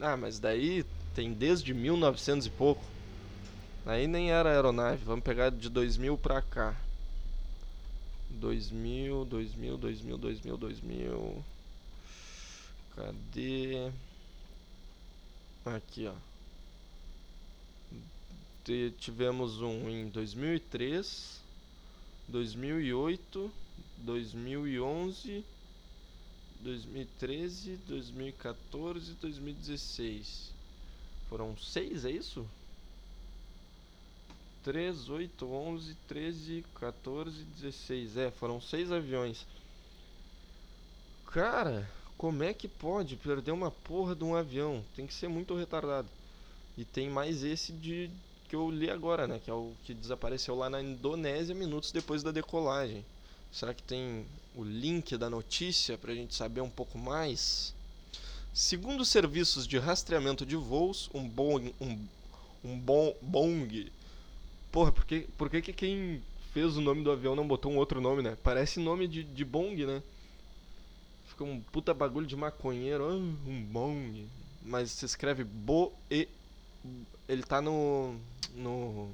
Ah, 0.01 0.17
mas 0.17 0.39
daí 0.39 0.85
tem 1.15 1.33
desde 1.33 1.73
1900 1.75 2.47
e 2.47 2.51
pouco. 2.51 2.85
Aí 3.87 4.07
nem 4.07 4.31
era 4.31 4.51
aeronave. 4.51 5.05
Vamos 5.05 5.25
pegar 5.25 5.51
de 5.51 5.69
2000 5.69 6.17
pra 6.17 6.41
cá. 6.41 6.75
2000, 8.31 9.25
2000, 9.27 9.77
2000, 9.77 10.19
2000, 10.19 10.57
2000. 10.57 11.45
Cadê? 12.97 13.91
Aqui, 15.65 16.07
ó 16.07 16.34
tivemos 18.99 19.61
um 19.61 19.91
em 19.91 20.09
2003, 20.09 21.41
2008, 22.29 23.51
2011, 23.99 25.45
2013, 26.61 27.77
2014 27.87 29.11
e 29.11 29.15
2016. 29.15 30.51
Foram 31.29 31.57
seis, 31.57 32.05
é 32.05 32.11
isso? 32.11 32.47
3, 34.63 35.11
8, 35.11 35.45
11, 35.45 35.95
13, 36.09 36.65
14, 36.81 37.45
16. 37.45 38.17
É, 38.17 38.31
foram 38.31 38.61
seis 38.63 38.91
aviões. 38.91 39.47
Cara, 41.27 41.87
como 42.17 42.43
é 42.43 42.55
que 42.55 42.67
pode 42.67 43.17
perder 43.17 43.51
uma 43.51 43.71
porra 43.71 44.15
de 44.15 44.25
um 44.25 44.35
avião? 44.35 44.83
Tem 44.97 45.07
que 45.07 45.13
ser 45.13 45.29
muito 45.29 45.55
retardado. 45.55 46.09
E 46.79 46.85
tem 46.85 47.11
mais 47.11 47.45
esse 47.45 47.73
de 47.73 48.11
que 48.55 48.57
eu 48.57 48.71
li 48.71 48.89
agora, 48.89 49.27
né? 49.27 49.41
Que 49.45 49.51
é 49.51 49.53
o 49.53 49.73
que 49.85 49.93
desapareceu 49.93 50.55
lá 50.55 50.71
na 50.71 50.81
Indonésia 50.81 51.57
minutos 51.57 51.91
depois 51.91 52.23
da 52.23 52.31
decolagem. 52.31 53.05
Será 53.51 53.75
que 53.75 53.83
tem 53.83 54.25
o 54.55 54.63
link 54.63 55.17
da 55.17 55.29
notícia 55.29 55.99
para 55.99 56.13
a 56.13 56.15
gente 56.15 56.37
saber 56.37 56.61
um 56.61 56.71
pouco 56.71 56.97
mais? 56.97 57.75
Segundo 58.53 59.05
serviços 59.05 59.67
de 59.67 59.77
rastreamento 59.77 60.47
de 60.47 60.55
voos, 60.55 61.11
um 61.13 61.29
bom 61.29 61.59
um, 61.81 61.99
um 62.65 62.79
bom 62.79 63.13
bong. 63.21 63.91
Porra, 64.71 64.93
por 64.93 65.05
que, 65.05 65.27
por 65.37 65.51
que, 65.51 65.61
que 65.61 65.73
quem 65.73 66.23
fez 66.53 66.77
o 66.77 66.81
nome 66.81 67.03
do 67.03 67.11
avião 67.11 67.35
não 67.35 67.49
botou 67.49 67.73
um 67.73 67.77
outro 67.77 68.01
nome, 68.01 68.23
né? 68.23 68.39
Parece 68.41 68.79
nome 68.79 69.09
de, 69.09 69.25
de 69.25 69.45
bong, 69.45 69.85
né? 69.85 70.01
Fica 71.27 71.43
um 71.43 71.61
puta 71.61 71.93
bagulho 71.93 72.27
de 72.27 72.37
maconheiro, 72.37 73.05
ah, 73.05 73.17
um 73.17 73.65
bong. 73.65 74.29
Mas 74.63 74.93
se 74.93 75.05
escreve 75.05 75.43
bo 75.43 75.93
e 76.09 76.29
ele 77.29 77.43
tá 77.43 77.61
no 77.61 78.17
no 78.55 79.11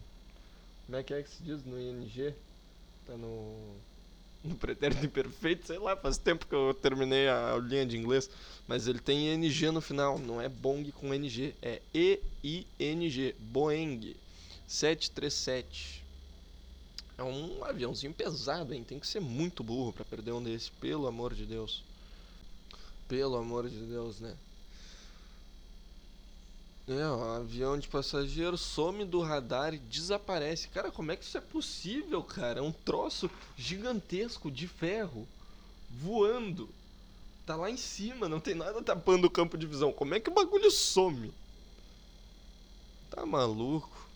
Como 0.86 0.98
é 0.98 1.02
que 1.02 1.14
é 1.14 1.22
que 1.22 1.30
se 1.30 1.42
diz 1.42 1.64
no 1.64 1.80
ING? 1.80 2.34
Tá 3.06 3.16
no. 3.16 3.56
No 4.42 4.56
pretérito 4.56 5.04
imperfeito, 5.04 5.66
sei 5.66 5.78
lá, 5.78 5.94
faz 5.94 6.16
tempo 6.16 6.46
que 6.46 6.54
eu 6.54 6.72
terminei 6.72 7.28
a 7.28 7.50
aulinha 7.50 7.84
de 7.84 7.98
inglês. 7.98 8.30
Mas 8.66 8.86
ele 8.86 8.98
tem 8.98 9.34
ING 9.34 9.70
no 9.70 9.82
final, 9.82 10.18
não 10.18 10.40
é 10.40 10.48
Bong 10.48 10.90
com 10.92 11.12
NG, 11.12 11.54
é 11.60 11.82
E-I-N-G, 11.92 13.34
Boeing 13.38 14.16
737. 14.66 16.02
É 17.18 17.22
um 17.22 17.62
aviãozinho 17.64 18.14
pesado, 18.14 18.72
hein? 18.72 18.82
Tem 18.82 18.98
que 18.98 19.06
ser 19.06 19.20
muito 19.20 19.62
burro 19.62 19.92
para 19.92 20.06
perder 20.06 20.32
um 20.32 20.42
desse, 20.42 20.70
pelo 20.72 21.06
amor 21.06 21.34
de 21.34 21.44
Deus. 21.44 21.84
Pelo 23.06 23.36
amor 23.36 23.68
de 23.68 23.84
Deus, 23.84 24.20
né? 24.20 24.34
É, 26.90 27.06
um 27.06 27.34
avião 27.36 27.78
de 27.78 27.86
passageiro 27.86 28.58
some 28.58 29.04
do 29.04 29.20
radar 29.20 29.72
e 29.72 29.78
desaparece. 29.78 30.66
Cara, 30.66 30.90
como 30.90 31.12
é 31.12 31.16
que 31.16 31.22
isso 31.22 31.38
é 31.38 31.40
possível, 31.40 32.20
cara? 32.20 32.58
É 32.58 32.62
um 32.62 32.72
troço 32.72 33.30
gigantesco 33.56 34.50
de 34.50 34.66
ferro 34.66 35.24
voando. 35.88 36.68
Tá 37.46 37.54
lá 37.54 37.70
em 37.70 37.76
cima, 37.76 38.28
não 38.28 38.40
tem 38.40 38.56
nada 38.56 38.82
tapando 38.82 39.28
o 39.28 39.30
campo 39.30 39.56
de 39.56 39.68
visão. 39.68 39.92
Como 39.92 40.16
é 40.16 40.20
que 40.20 40.30
o 40.30 40.34
bagulho 40.34 40.68
some? 40.68 41.32
Tá 43.08 43.24
maluco? 43.24 44.08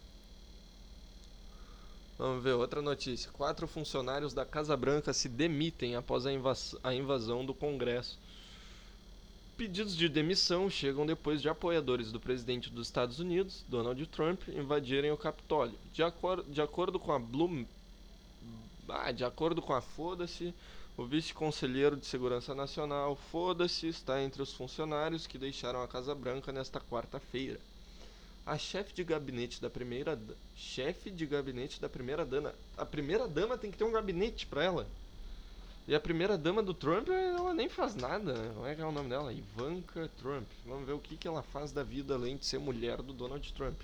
Vamos 2.18 2.42
ver 2.42 2.54
outra 2.54 2.82
notícia. 2.82 3.30
Quatro 3.30 3.68
funcionários 3.68 4.34
da 4.34 4.44
Casa 4.44 4.76
Branca 4.76 5.12
se 5.12 5.28
demitem 5.28 5.94
após 5.94 6.26
a, 6.26 6.32
invas 6.32 6.74
a 6.82 6.92
invasão 6.92 7.46
do 7.46 7.54
Congresso. 7.54 8.18
Pedidos 9.56 9.96
de 9.96 10.08
demissão 10.08 10.68
chegam 10.68 11.06
depois 11.06 11.40
de 11.40 11.48
apoiadores 11.48 12.10
do 12.10 12.18
presidente 12.18 12.70
dos 12.70 12.88
Estados 12.88 13.20
Unidos, 13.20 13.64
Donald 13.68 14.04
Trump, 14.06 14.48
invadirem 14.48 15.12
o 15.12 15.16
Capitólio. 15.16 15.78
De, 15.92 16.02
acor 16.02 16.42
de 16.42 16.60
acordo 16.60 16.98
com 16.98 17.12
a 17.12 17.20
Bloom... 17.20 17.64
Ah, 18.88 19.12
de 19.12 19.24
acordo 19.24 19.62
com 19.62 19.72
a 19.72 19.80
Foda-se, 19.80 20.52
o 20.96 21.04
vice-conselheiro 21.04 21.96
de 21.96 22.04
Segurança 22.04 22.52
Nacional, 22.52 23.14
Foda-se, 23.30 23.86
está 23.86 24.20
entre 24.20 24.42
os 24.42 24.52
funcionários 24.52 25.26
que 25.26 25.38
deixaram 25.38 25.82
a 25.82 25.88
Casa 25.88 26.16
Branca 26.16 26.50
nesta 26.50 26.80
quarta-feira. 26.80 27.60
A 28.44 28.58
chefe 28.58 28.92
de 28.92 29.04
gabinete 29.04 29.62
da 29.62 29.70
primeira 29.70 30.20
chefe 30.56 31.10
de 31.10 31.26
gabinete 31.26 31.80
da 31.80 31.88
primeira 31.88 32.26
dama, 32.26 32.52
a 32.76 32.84
primeira 32.84 33.28
dama 33.28 33.56
tem 33.56 33.70
que 33.70 33.78
ter 33.78 33.84
um 33.84 33.92
gabinete 33.92 34.46
para 34.46 34.64
ela. 34.64 34.86
E 35.86 35.94
a 35.94 36.00
primeira 36.00 36.38
dama 36.38 36.62
do 36.62 36.72
Trump, 36.72 37.08
ela 37.10 37.52
nem 37.52 37.68
faz 37.68 37.94
nada. 37.94 38.32
Né? 38.32 38.52
Como 38.54 38.66
é 38.66 38.74
que 38.74 38.80
é 38.80 38.86
o 38.86 38.92
nome 38.92 39.10
dela? 39.10 39.32
Ivanka 39.32 40.10
Trump. 40.18 40.46
Vamos 40.64 40.86
ver 40.86 40.94
o 40.94 40.98
que, 40.98 41.16
que 41.16 41.28
ela 41.28 41.42
faz 41.42 41.72
da 41.72 41.82
vida 41.82 42.14
além 42.14 42.36
de 42.36 42.46
ser 42.46 42.58
mulher 42.58 43.02
do 43.02 43.12
Donald 43.12 43.52
Trump. 43.52 43.78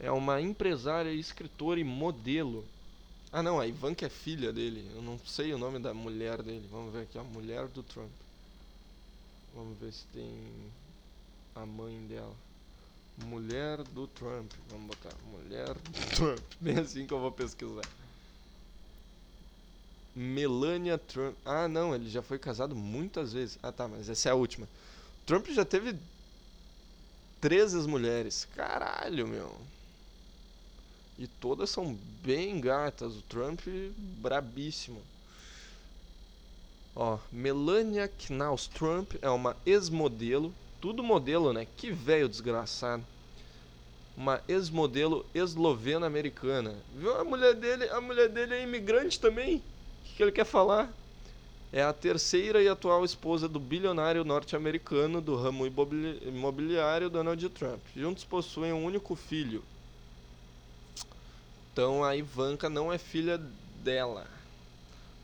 É 0.00 0.10
uma 0.10 0.40
empresária, 0.40 1.12
escritora 1.12 1.78
e 1.78 1.84
modelo. 1.84 2.64
Ah 3.32 3.44
não, 3.44 3.60
a 3.60 3.66
Ivanka 3.66 4.06
é 4.06 4.08
filha 4.08 4.52
dele. 4.52 4.90
Eu 4.96 5.02
não 5.02 5.20
sei 5.24 5.52
o 5.52 5.58
nome 5.58 5.78
da 5.78 5.94
mulher 5.94 6.42
dele. 6.42 6.66
Vamos 6.68 6.92
ver 6.92 7.02
aqui, 7.02 7.16
a 7.16 7.22
mulher 7.22 7.68
do 7.68 7.84
Trump. 7.84 8.10
Vamos 9.54 9.78
ver 9.78 9.92
se 9.92 10.04
tem 10.12 10.32
a 11.54 11.64
mãe 11.64 11.96
dela. 12.08 12.34
Mulher 13.24 13.84
do 13.84 14.08
Trump. 14.08 14.50
Vamos 14.68 14.88
botar 14.88 15.16
mulher 15.30 15.74
do 15.74 16.16
Trump. 16.16 16.40
Bem 16.60 16.78
assim 16.78 17.06
que 17.06 17.14
eu 17.14 17.20
vou 17.20 17.30
pesquisar. 17.30 17.82
Melania 20.14 20.96
Trump. 20.96 21.34
Ah, 21.44 21.66
não, 21.66 21.94
ele 21.94 22.08
já 22.08 22.22
foi 22.22 22.38
casado 22.38 22.74
muitas 22.74 23.32
vezes. 23.32 23.58
Ah, 23.62 23.72
tá, 23.72 23.88
mas 23.88 24.08
essa 24.08 24.28
é 24.28 24.32
a 24.32 24.36
última. 24.36 24.68
Trump 25.26 25.48
já 25.48 25.64
teve 25.64 25.96
13 27.40 27.88
mulheres. 27.88 28.46
Caralho, 28.54 29.26
meu. 29.26 29.52
E 31.18 31.26
todas 31.26 31.70
são 31.70 31.98
bem 32.22 32.60
gatas. 32.60 33.16
O 33.16 33.22
Trump, 33.22 33.60
brabíssimo. 33.96 35.02
Ó, 36.94 37.18
Melania 37.32 38.06
Knaus 38.06 38.68
Trump 38.68 39.14
é 39.20 39.28
uma 39.28 39.56
ex-modelo. 39.66 40.54
Tudo 40.80 41.02
modelo, 41.02 41.52
né? 41.52 41.66
Que 41.76 41.90
velho 41.90 42.28
desgraçado. 42.28 43.04
Uma 44.16 44.40
ex-modelo 44.46 45.26
eslovena-americana. 45.34 46.76
Viu? 46.94 47.16
A 47.18 47.24
mulher 47.24 47.54
dele, 47.54 47.88
a 47.88 48.00
mulher 48.00 48.28
dele 48.28 48.54
é 48.54 48.62
imigrante 48.62 49.18
também 49.18 49.60
que 50.16 50.22
ele 50.22 50.32
quer 50.32 50.44
falar? 50.44 50.92
É 51.72 51.82
a 51.82 51.92
terceira 51.92 52.62
e 52.62 52.68
atual 52.68 53.04
esposa 53.04 53.48
do 53.48 53.58
bilionário 53.58 54.24
norte-americano 54.24 55.20
do 55.20 55.34
ramo 55.34 55.66
imobiliário 55.66 57.10
Donald 57.10 57.48
Trump. 57.50 57.80
Juntos 57.96 58.22
possuem 58.22 58.72
um 58.72 58.84
único 58.84 59.16
filho. 59.16 59.62
Então 61.72 62.04
a 62.04 62.14
Ivanka 62.14 62.70
não 62.70 62.92
é 62.92 62.98
filha 62.98 63.38
dela. 63.82 64.26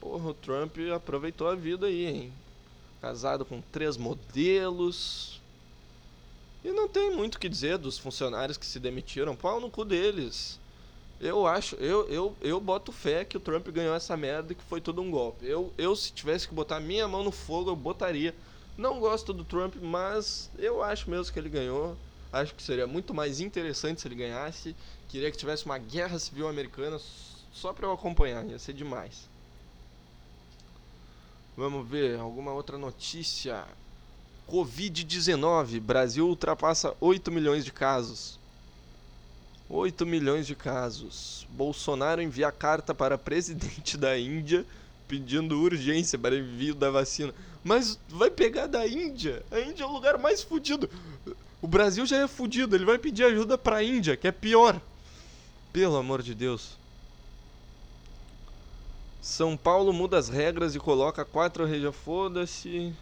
Porra, 0.01 0.31
o 0.31 0.35
Trump 0.35 0.77
aproveitou 0.95 1.47
a 1.47 1.55
vida 1.55 1.87
aí, 1.87 2.07
hein? 2.07 2.33
Casado 3.01 3.45
com 3.45 3.61
três 3.61 3.97
modelos. 3.97 5.41
E 6.65 6.73
não 6.73 6.89
tem 6.89 7.15
muito 7.15 7.37
o 7.37 7.39
que 7.39 7.49
dizer 7.49 7.79
dos 7.79 7.97
funcionários 7.97 8.59
que 8.59 8.67
se 8.67 8.79
demitiram. 8.79 9.37
Pau 9.37 9.61
no 9.61 9.71
cu 9.71 9.85
deles. 9.85 10.60
Eu 11.21 11.47
acho, 11.47 11.77
eu, 11.77 12.09
eu, 12.09 12.35
eu 12.41 12.59
boto 12.59 12.91
fé 12.91 13.27
que 13.27 13.37
o 13.37 13.41
Trump 13.41 13.69
ganhou 13.69 13.95
essa 13.95 14.17
merda 14.17 14.53
e 14.53 14.57
que 14.57 14.65
foi 14.65 14.81
tudo 14.81 15.03
um 15.03 15.11
golpe. 15.11 15.47
Eu, 15.47 15.71
eu, 15.77 15.95
se 15.95 16.11
tivesse 16.13 16.49
que 16.49 16.55
botar 16.55 16.81
minha 16.81 17.07
mão 17.07 17.23
no 17.23 17.31
fogo, 17.31 17.71
eu 17.71 17.77
botaria. 17.77 18.35
Não 18.79 18.99
gosto 18.99 19.35
do 19.35 19.45
Trump, 19.45 19.77
mas 19.83 20.51
eu 20.59 20.83
acho 20.83 21.11
mesmo 21.11 21.31
que 21.31 21.39
ele 21.39 21.51
ganhou. 21.51 21.95
Acho 22.33 22.55
que 22.55 22.63
seria 22.63 22.87
muito 22.87 23.13
mais 23.13 23.39
interessante 23.39 24.01
se 24.01 24.09
ele 24.09 24.15
ganhasse. 24.15 24.75
Queria 25.09 25.31
que 25.31 25.37
tivesse 25.37 25.67
uma 25.67 25.77
guerra 25.77 26.19
civil 26.19 26.49
americana 26.49 26.99
só 27.53 27.75
para 27.75 27.87
eu 27.87 27.93
acompanhar, 27.93 28.47
ia 28.47 28.59
ser 28.59 28.73
demais. 28.73 29.29
Vamos 31.55 31.87
ver 31.87 32.19
alguma 32.19 32.53
outra 32.53 32.79
notícia. 32.79 33.67
Covid-19, 34.49 35.81
Brasil 35.81 36.27
ultrapassa 36.27 36.97
8 36.99 37.31
milhões 37.31 37.63
de 37.63 37.73
casos. 37.73 38.40
8 39.71 40.05
milhões 40.05 40.49
de 40.49 40.57
casos. 40.57 41.47
Bolsonaro 41.51 42.21
envia 42.21 42.51
carta 42.51 42.93
para 42.93 43.17
presidente 43.17 43.97
da 43.97 44.19
Índia 44.19 44.67
pedindo 45.07 45.61
urgência 45.61 46.19
para 46.19 46.37
envio 46.37 46.75
da 46.75 46.91
vacina. 46.91 47.33
Mas 47.63 47.99
vai 48.09 48.31
pegar 48.31 48.67
da 48.67 48.87
Índia? 48.87 49.45
A 49.51 49.61
Índia 49.61 49.85
é 49.85 49.87
o 49.87 49.93
lugar 49.93 50.19
mais 50.19 50.43
fodido. 50.43 50.91
O 51.63 51.69
Brasil 51.69 52.05
já 52.05 52.17
é 52.19 52.27
fodido, 52.27 52.75
ele 52.75 52.85
vai 52.85 52.99
pedir 52.99 53.25
ajuda 53.25 53.57
para 53.57 53.77
a 53.77 53.85
Índia, 53.85 54.17
que 54.17 54.27
é 54.27 54.33
pior. 54.33 54.81
Pelo 55.73 55.97
amor 55.97 56.21
de 56.23 56.35
Deus. 56.35 56.77
São 59.23 59.57
Paulo 59.57 59.93
muda 59.93 60.19
as 60.19 60.29
regras 60.29 60.75
e 60.75 60.81
coloca 60.81 61.25
quatro 61.25 61.65
regiões. 61.65 61.95
Foda-se. 61.95 62.93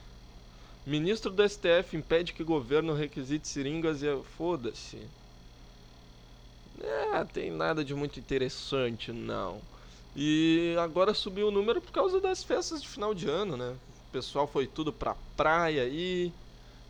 Ministro 0.84 1.30
do 1.30 1.48
STF 1.48 1.96
impede 1.96 2.32
que 2.32 2.42
governo 2.42 2.92
requisite 2.94 3.46
seringas 3.48 4.02
e. 4.02 4.06
Foda-se. 4.36 4.98
É, 6.80 7.24
tem 7.24 7.50
nada 7.50 7.84
de 7.84 7.94
muito 7.94 8.20
interessante, 8.20 9.12
não. 9.12 9.62
E 10.14 10.74
agora 10.78 11.14
subiu 11.14 11.48
o 11.48 11.50
número 11.50 11.80
por 11.80 11.92
causa 11.92 12.20
das 12.20 12.42
festas 12.44 12.82
de 12.82 12.88
final 12.88 13.14
de 13.14 13.28
ano, 13.28 13.56
né? 13.56 13.78
O 13.88 14.10
pessoal 14.12 14.46
foi 14.46 14.66
tudo 14.66 14.92
pra 14.92 15.14
praia 15.36 15.82
aí, 15.82 16.32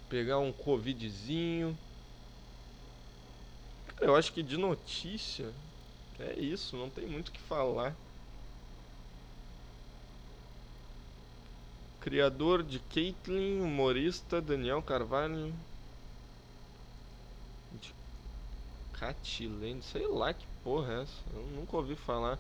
pegar 0.09 0.39
um 0.39 0.53
covidzinho. 0.53 1.79
eu 4.01 4.15
acho 4.17 4.33
que 4.33 4.43
de 4.43 4.57
notícia 4.57 5.55
é 6.19 6.39
isso, 6.39 6.77
não 6.77 6.91
tem 6.91 7.07
muito 7.07 7.29
o 7.29 7.33
que 7.33 7.41
falar. 7.41 7.97
Criador 12.01 12.65
de 12.65 12.81
Caitlyn, 12.81 13.61
humorista 13.61 14.43
Daniel 14.43 14.83
Carvalho. 14.83 15.55
Catilene, 18.99 19.83
sei 19.83 20.07
lá 20.07 20.33
que 20.33 20.47
porra 20.65 20.93
é 20.93 21.03
essa. 21.03 21.23
Eu 21.35 21.43
nunca 21.57 21.77
ouvi 21.77 21.95
falar. 21.95 22.39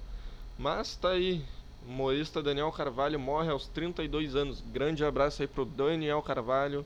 Mas 0.59 0.97
tá 0.97 1.11
aí. 1.11 1.44
Humorista 1.87 2.42
Daniel 2.42 2.73
Carvalho 2.73 3.18
morre 3.18 3.51
aos 3.51 3.66
32 3.68 4.35
anos. 4.35 4.61
Grande 4.73 5.05
abraço 5.05 5.42
aí 5.42 5.49
pro 5.49 5.64
Daniel 5.64 6.21
Carvalho 6.23 6.85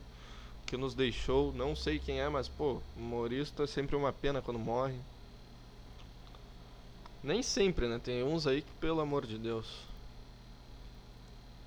que 0.65 0.77
nos 0.77 0.93
deixou. 0.93 1.51
Não 1.53 1.75
sei 1.75 1.99
quem 1.99 2.19
é, 2.19 2.29
mas 2.29 2.47
pô, 2.47 2.81
humorista 2.95 3.63
é 3.63 3.67
sempre 3.67 3.95
uma 3.95 4.13
pena 4.13 4.41
quando 4.41 4.59
morre. 4.59 4.95
Nem 7.23 7.41
sempre, 7.41 7.87
né? 7.87 7.99
Tem 8.03 8.23
uns 8.23 8.45
aí 8.45 8.61
que, 8.61 8.71
pelo 8.79 8.99
amor 8.99 9.25
de 9.25 9.37
Deus. 9.37 9.65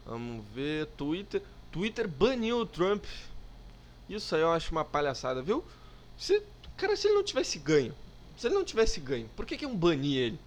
Vamos 0.05 0.45
ver. 0.55 0.87
Twitter. 0.97 1.43
Twitter 1.73 2.07
baniu 2.07 2.61
o 2.61 2.67
Trump. 2.67 3.05
Isso 4.09 4.35
aí 4.35 4.43
eu 4.43 4.53
acho 4.53 4.71
uma 4.71 4.85
palhaçada, 4.85 5.43
viu? 5.43 5.65
Se 6.17 6.41
Cara, 6.77 6.97
se 6.97 7.07
ele 7.07 7.15
não 7.15 7.25
tivesse 7.25 7.59
ganho, 7.59 7.95
se 8.37 8.47
ele 8.47 8.55
não 8.55 8.65
tivesse 8.65 9.01
ganho, 9.01 9.29
por 9.35 9.47
que 9.47 9.57
que 9.57 9.65
iam 9.65 9.75
banir 9.75 10.19
ele? 10.19 10.41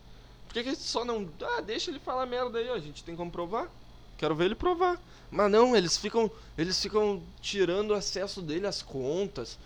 Por 0.48 0.54
que 0.54 0.64
que 0.64 0.76
só 0.76 1.04
não... 1.04 1.30
Ah, 1.42 1.62
deixa 1.62 1.90
ele 1.90 2.00
falar 2.00 2.26
merda 2.26 2.60
aí, 2.60 2.70
ó, 2.70 2.74
a 2.74 2.80
gente 2.80 3.04
tem 3.04 3.16
como 3.16 3.32
provar. 3.32 3.70
Quero 4.18 4.36
ver 4.36 4.46
ele 4.46 4.56
provar. 4.56 5.00
Mas 5.32 5.52
não, 5.52 5.76
eles 5.76 5.98
ficam, 5.98 6.30
eles 6.58 6.82
ficam 6.82 7.22
tirando 7.42 7.94
acesso 7.94 8.42
dele 8.42 8.68
às 8.68 8.82
contas. 8.82 9.58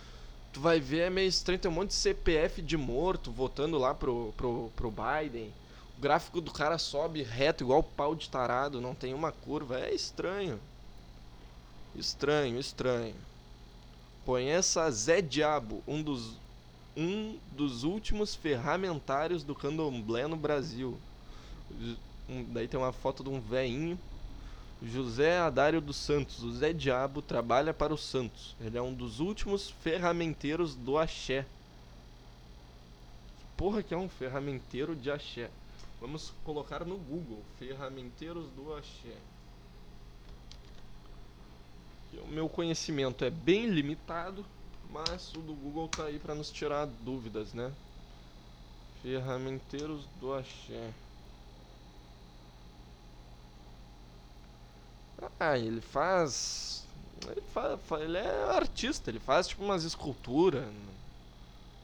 Tu 0.52 0.60
vai 0.60 0.80
ver, 0.80 1.08
é 1.08 1.10
meio 1.10 1.28
estranho, 1.28 1.60
tem 1.60 1.71
um 1.71 1.73
monte 1.73 1.89
de 1.89 1.95
CPF 1.95 2.62
de 2.62 2.78
morto 2.78 3.32
votando 3.32 3.78
lá 3.78 3.93
pro, 3.93 4.34
pro, 4.38 4.71
pro 4.76 4.91
Biden. 4.91 5.52
O 5.97 6.02
gráfico 6.02 6.39
do 6.39 6.52
cara 6.52 6.78
sobe 6.78 7.23
reto, 7.23 7.63
igual 7.63 7.82
pau 7.82 8.13
de 8.13 8.30
tarado, 8.30 8.80
não 8.80 8.93
tem 8.93 9.13
uma 9.13 9.32
curva. 9.32 9.80
É 9.80 9.93
estranho. 9.93 10.60
Estranho, 11.95 12.60
estranho. 12.60 13.15
Conheça 14.26 14.89
Zé 14.91 15.21
Diabo, 15.21 15.84
um 15.88 16.02
dos, 16.02 16.38
um 16.95 17.38
dos 17.51 17.84
últimos 17.84 18.36
ferramentários 18.36 19.43
do 19.43 19.56
candomblé 19.56 20.27
no 20.27 20.36
Brasil. 20.36 20.97
Daí 22.49 22.67
tem 22.67 22.79
uma 22.79 22.93
foto 22.93 23.23
de 23.23 23.29
um 23.29 23.39
veinho. 23.39 23.99
José 24.82 25.39
Adário 25.39 25.79
dos 25.79 25.95
Santos, 25.95 26.43
o 26.43 26.51
Zé 26.51 26.73
Diabo, 26.73 27.21
trabalha 27.21 27.73
para 27.73 27.93
o 27.93 27.97
Santos. 27.97 28.56
Ele 28.60 28.77
é 28.77 28.82
um 28.82 28.93
dos 28.93 29.19
últimos 29.19 29.69
ferramenteiros 29.69 30.75
do 30.75 30.97
axé. 30.97 31.45
Porra 33.56 33.82
que 33.82 33.93
é 33.93 33.97
um 33.97 34.10
ferramenteiro 34.10 34.95
de 34.95 35.10
axé? 35.10 35.49
Vamos 36.01 36.34
colocar 36.43 36.84
no 36.84 36.97
Google, 36.97 37.41
ferramenteiros 37.58 38.49
do 38.49 38.75
axé. 38.75 39.15
O 42.25 42.27
meu 42.27 42.49
conhecimento 42.49 43.23
é 43.23 43.29
bem 43.29 43.67
limitado, 43.67 44.45
mas 44.93 45.34
o 45.34 45.41
do 45.41 45.56
Google 45.56 45.89
tá 45.89 46.06
aí 46.06 46.19
para 46.19 46.36
nos 46.36 46.51
tirar 46.51 46.86
dúvidas, 46.86 47.53
né? 47.53 47.75
Ferramenteiros 49.01 50.08
do 50.15 50.34
axé. 50.34 50.95
Ah, 55.39 55.58
ele 55.58 55.82
faz. 55.82 56.88
Ele, 57.27 57.41
faz, 57.41 57.79
ele 58.01 58.17
é 58.17 58.43
artista, 58.43 59.10
ele 59.10 59.19
faz 59.19 59.47
tipo 59.47 59.63
umas 59.63 59.84
esculturas. 59.84 60.65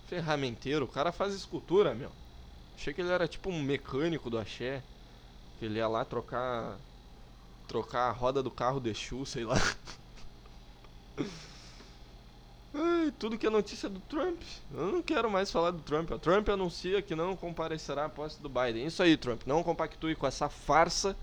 Ferramenteiro, 0.04 0.86
o 0.86 0.88
cara 0.88 1.12
faz 1.12 1.34
escultura, 1.34 1.94
meu. 1.94 2.16
Achei 2.76 2.94
que 2.94 3.02
ele 3.02 3.12
era 3.12 3.28
tipo 3.28 3.50
um 3.50 3.62
mecânico 3.64 4.30
do 4.30 4.40
axé. 4.40 4.86
Que 5.58 5.66
ele 5.66 5.80
ia 5.80 5.88
lá 5.88 6.06
trocar. 6.06 6.82
Trocar 7.68 8.10
a 8.10 8.14
roda 8.14 8.44
do 8.44 8.52
carro 8.52 8.80
de 8.82 8.92
Exu, 8.92 9.26
sei 9.26 9.46
lá. 9.46 9.56
Tudo 13.12 13.38
que 13.38 13.48
é 13.48 13.50
notícia 13.50 13.90
do 13.90 14.00
Trump. 14.02 14.42
Eu 14.74 14.92
não 14.92 15.02
quero 15.02 15.30
mais 15.30 15.52
falar 15.52 15.72
do 15.72 15.82
Trump. 15.82 16.12
O 16.12 16.20
Trump 16.20 16.50
anuncia 16.50 17.02
que 17.02 17.16
não 17.16 17.36
comparecerá 17.36 18.06
à 18.06 18.10
posse 18.10 18.42
do 18.42 18.50
Biden. 18.50 18.86
Isso 18.86 19.02
aí, 19.02 19.18
Trump. 19.18 19.42
Não 19.46 19.64
compactue 19.64 20.16
com 20.16 20.28
essa 20.28 20.50
farsa 20.50 21.16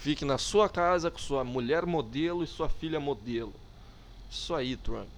Fique 0.00 0.24
na 0.24 0.38
sua 0.38 0.66
casa 0.66 1.10
com 1.10 1.18
sua 1.18 1.44
mulher 1.44 1.84
modelo 1.84 2.42
e 2.42 2.46
sua 2.46 2.70
filha 2.70 2.98
modelo. 2.98 3.52
Isso 4.30 4.54
aí, 4.54 4.74
Trump. 4.74 5.10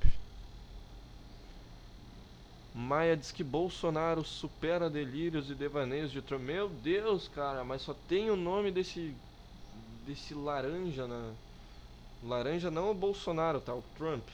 Maia 2.74 3.16
diz 3.16 3.30
que 3.30 3.44
Bolsonaro 3.44 4.24
supera 4.24 4.90
delírios 4.90 5.48
e 5.50 5.54
devaneios 5.54 6.10
de 6.10 6.20
Trump. 6.20 6.42
Meu 6.42 6.68
Deus, 6.68 7.28
cara, 7.28 7.62
mas 7.62 7.82
só 7.82 7.94
tem 8.08 8.28
o 8.28 8.34
nome 8.34 8.72
desse 8.72 9.14
desse 10.04 10.34
laranja 10.34 11.06
na 11.06 11.30
laranja 12.24 12.68
não 12.68 12.90
o 12.90 12.94
Bolsonaro, 12.94 13.60
tá? 13.60 13.72
O 13.72 13.84
Trump. 13.96 14.24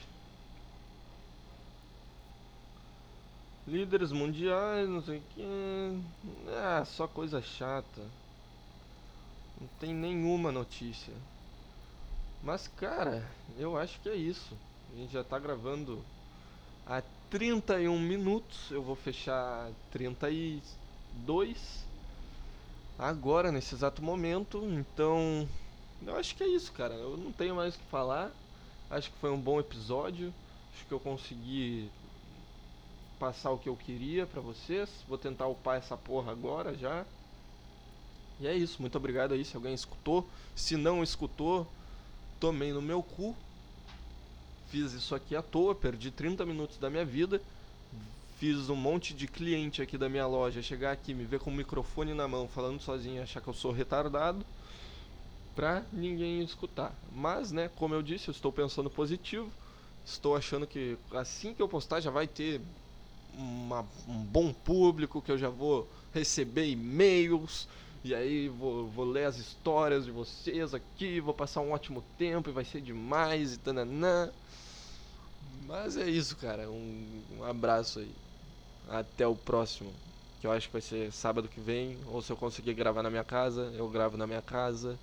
Líderes 3.69 4.13
mundiais, 4.13 4.89
não 4.89 5.03
sei 5.03 5.19
o 5.19 5.23
que. 5.35 6.01
Ah, 6.49 6.83
só 6.87 7.07
coisa 7.07 7.43
chata. 7.43 8.01
Não 9.61 9.69
tem 9.79 9.93
nenhuma 9.93 10.51
notícia. 10.51 11.13
Mas, 12.43 12.67
cara, 12.67 13.31
eu 13.59 13.77
acho 13.77 14.01
que 14.01 14.09
é 14.09 14.17
isso. 14.17 14.57
A 14.91 14.97
gente 14.97 15.13
já 15.13 15.23
tá 15.23 15.39
gravando 15.39 16.03
há 16.87 17.03
31 17.29 18.01
minutos. 18.01 18.71
Eu 18.71 18.83
vou 18.83 18.97
fechar 18.97 19.71
32 19.93 21.85
agora, 22.99 23.53
nesse 23.53 23.75
exato 23.75 24.03
momento. 24.03 24.65
Então, 24.65 25.47
eu 26.07 26.17
acho 26.17 26.35
que 26.35 26.43
é 26.43 26.49
isso, 26.49 26.73
cara. 26.73 26.95
Eu 26.95 27.19
não 27.19 27.33
tenho 27.33 27.55
mais 27.55 27.75
o 27.75 27.79
que 27.79 27.85
falar. 27.91 28.33
Acho 28.89 29.11
que 29.11 29.19
foi 29.19 29.31
um 29.31 29.39
bom 29.39 29.61
episódio. 29.61 30.33
Acho 30.75 30.87
que 30.87 30.93
eu 30.93 31.01
consegui 31.01 31.91
passar 33.19 33.51
o 33.51 33.59
que 33.59 33.69
eu 33.69 33.77
queria 33.77 34.27
para 34.27 34.41
vocês. 34.41 34.89
Vou 35.09 35.19
tentar 35.19 35.47
upar 35.47 35.77
essa 35.77 35.97
porra 35.97 36.33
agora 36.33 36.75
já. 36.77 37.05
E 38.41 38.47
é 38.47 38.57
isso, 38.57 38.81
muito 38.81 38.97
obrigado 38.97 39.35
aí 39.35 39.45
se 39.45 39.57
alguém 39.57 39.75
escutou. 39.75 40.27
Se 40.55 40.77
não 40.77 41.03
escutou, 41.03 41.67
tomei 42.39 42.73
no 42.73 42.81
meu 42.81 43.03
cu. 43.03 43.37
Fiz 44.69 44.93
isso 44.93 45.15
aqui 45.15 45.35
à 45.35 45.43
toa, 45.43 45.75
perdi 45.75 46.11
30 46.11 46.45
minutos 46.47 46.79
da 46.79 46.89
minha 46.89 47.05
vida. 47.05 47.41
Fiz 48.39 48.71
um 48.71 48.77
monte 48.77 49.15
de 49.15 49.27
cliente 49.27 49.83
aqui 49.83 49.99
da 49.99 50.09
minha 50.09 50.27
loja 50.27 50.63
chegar 50.63 50.93
aqui, 50.93 51.13
me 51.13 51.25
ver 51.25 51.41
com 51.41 51.51
o 51.51 51.53
microfone 51.55 52.15
na 52.15 52.29
mão, 52.29 52.47
falando 52.47 52.81
sozinho, 52.81 53.21
achar 53.21 53.41
que 53.41 53.49
eu 53.49 53.55
sou 53.55 53.73
retardado, 53.73 54.47
pra 55.57 55.83
ninguém 55.93 56.41
escutar. 56.43 56.95
Mas, 57.13 57.51
né, 57.51 57.69
como 57.75 57.95
eu 57.95 58.03
disse, 58.03 58.29
eu 58.29 58.33
estou 58.33 58.53
pensando 58.53 58.89
positivo. 58.89 59.51
Estou 60.07 60.37
achando 60.37 60.67
que 60.67 60.97
assim 61.13 61.53
que 61.53 61.61
eu 61.61 61.69
postar 61.69 62.01
já 62.01 62.11
vai 62.11 62.29
ter 62.29 62.61
uma, 63.39 63.87
um 64.07 64.23
bom 64.25 64.53
público, 64.53 65.23
que 65.23 65.31
eu 65.31 65.39
já 65.39 65.49
vou 65.49 65.89
receber 66.13 66.69
e-mails 66.69 67.69
e 68.05 68.15
aí 68.15 68.49
vou, 68.49 68.87
vou 68.89 69.05
ler 69.05 69.25
as 69.25 69.37
histórias 69.37 70.05
de 70.05 70.11
vocês 70.11 70.73
aqui, 70.75 71.21
vou 71.21 71.35
passar 71.35 71.61
um 71.61 71.73
ótimo 71.73 72.03
tempo 72.17 72.49
e 72.49 72.53
vai 72.53 72.65
ser 72.65 72.81
demais 72.81 73.55
e 73.55 73.59
tananã. 73.59 74.31
Mas 75.67 75.97
é 75.97 76.09
isso, 76.09 76.37
cara. 76.37 76.71
Um, 76.71 77.23
um 77.39 77.45
abraço 77.45 77.99
aí. 77.99 78.15
Até 78.89 79.27
o 79.27 79.37
próximo. 79.37 79.93
Que 80.41 80.47
eu 80.47 80.53
acho 80.53 80.69
que 80.69 80.73
vai 80.73 80.81
ser 80.81 81.13
sábado 81.13 81.49
que 81.49 81.61
vem. 81.61 81.99
Ou 82.07 82.23
se 82.23 82.33
eu 82.33 82.37
conseguir 82.37 82.75
gravar 82.75 83.03
na 83.03 83.11
minha 83.11 83.25
casa, 83.25 83.73
eu 83.77 83.89
gravo 83.89 84.17
na 84.17 84.27
minha 84.27 84.43
casa. 84.43 84.99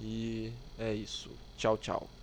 E 0.00 0.52
é 0.78 0.94
isso. 0.94 1.30
Tchau, 1.56 1.76
tchau. 1.76 2.17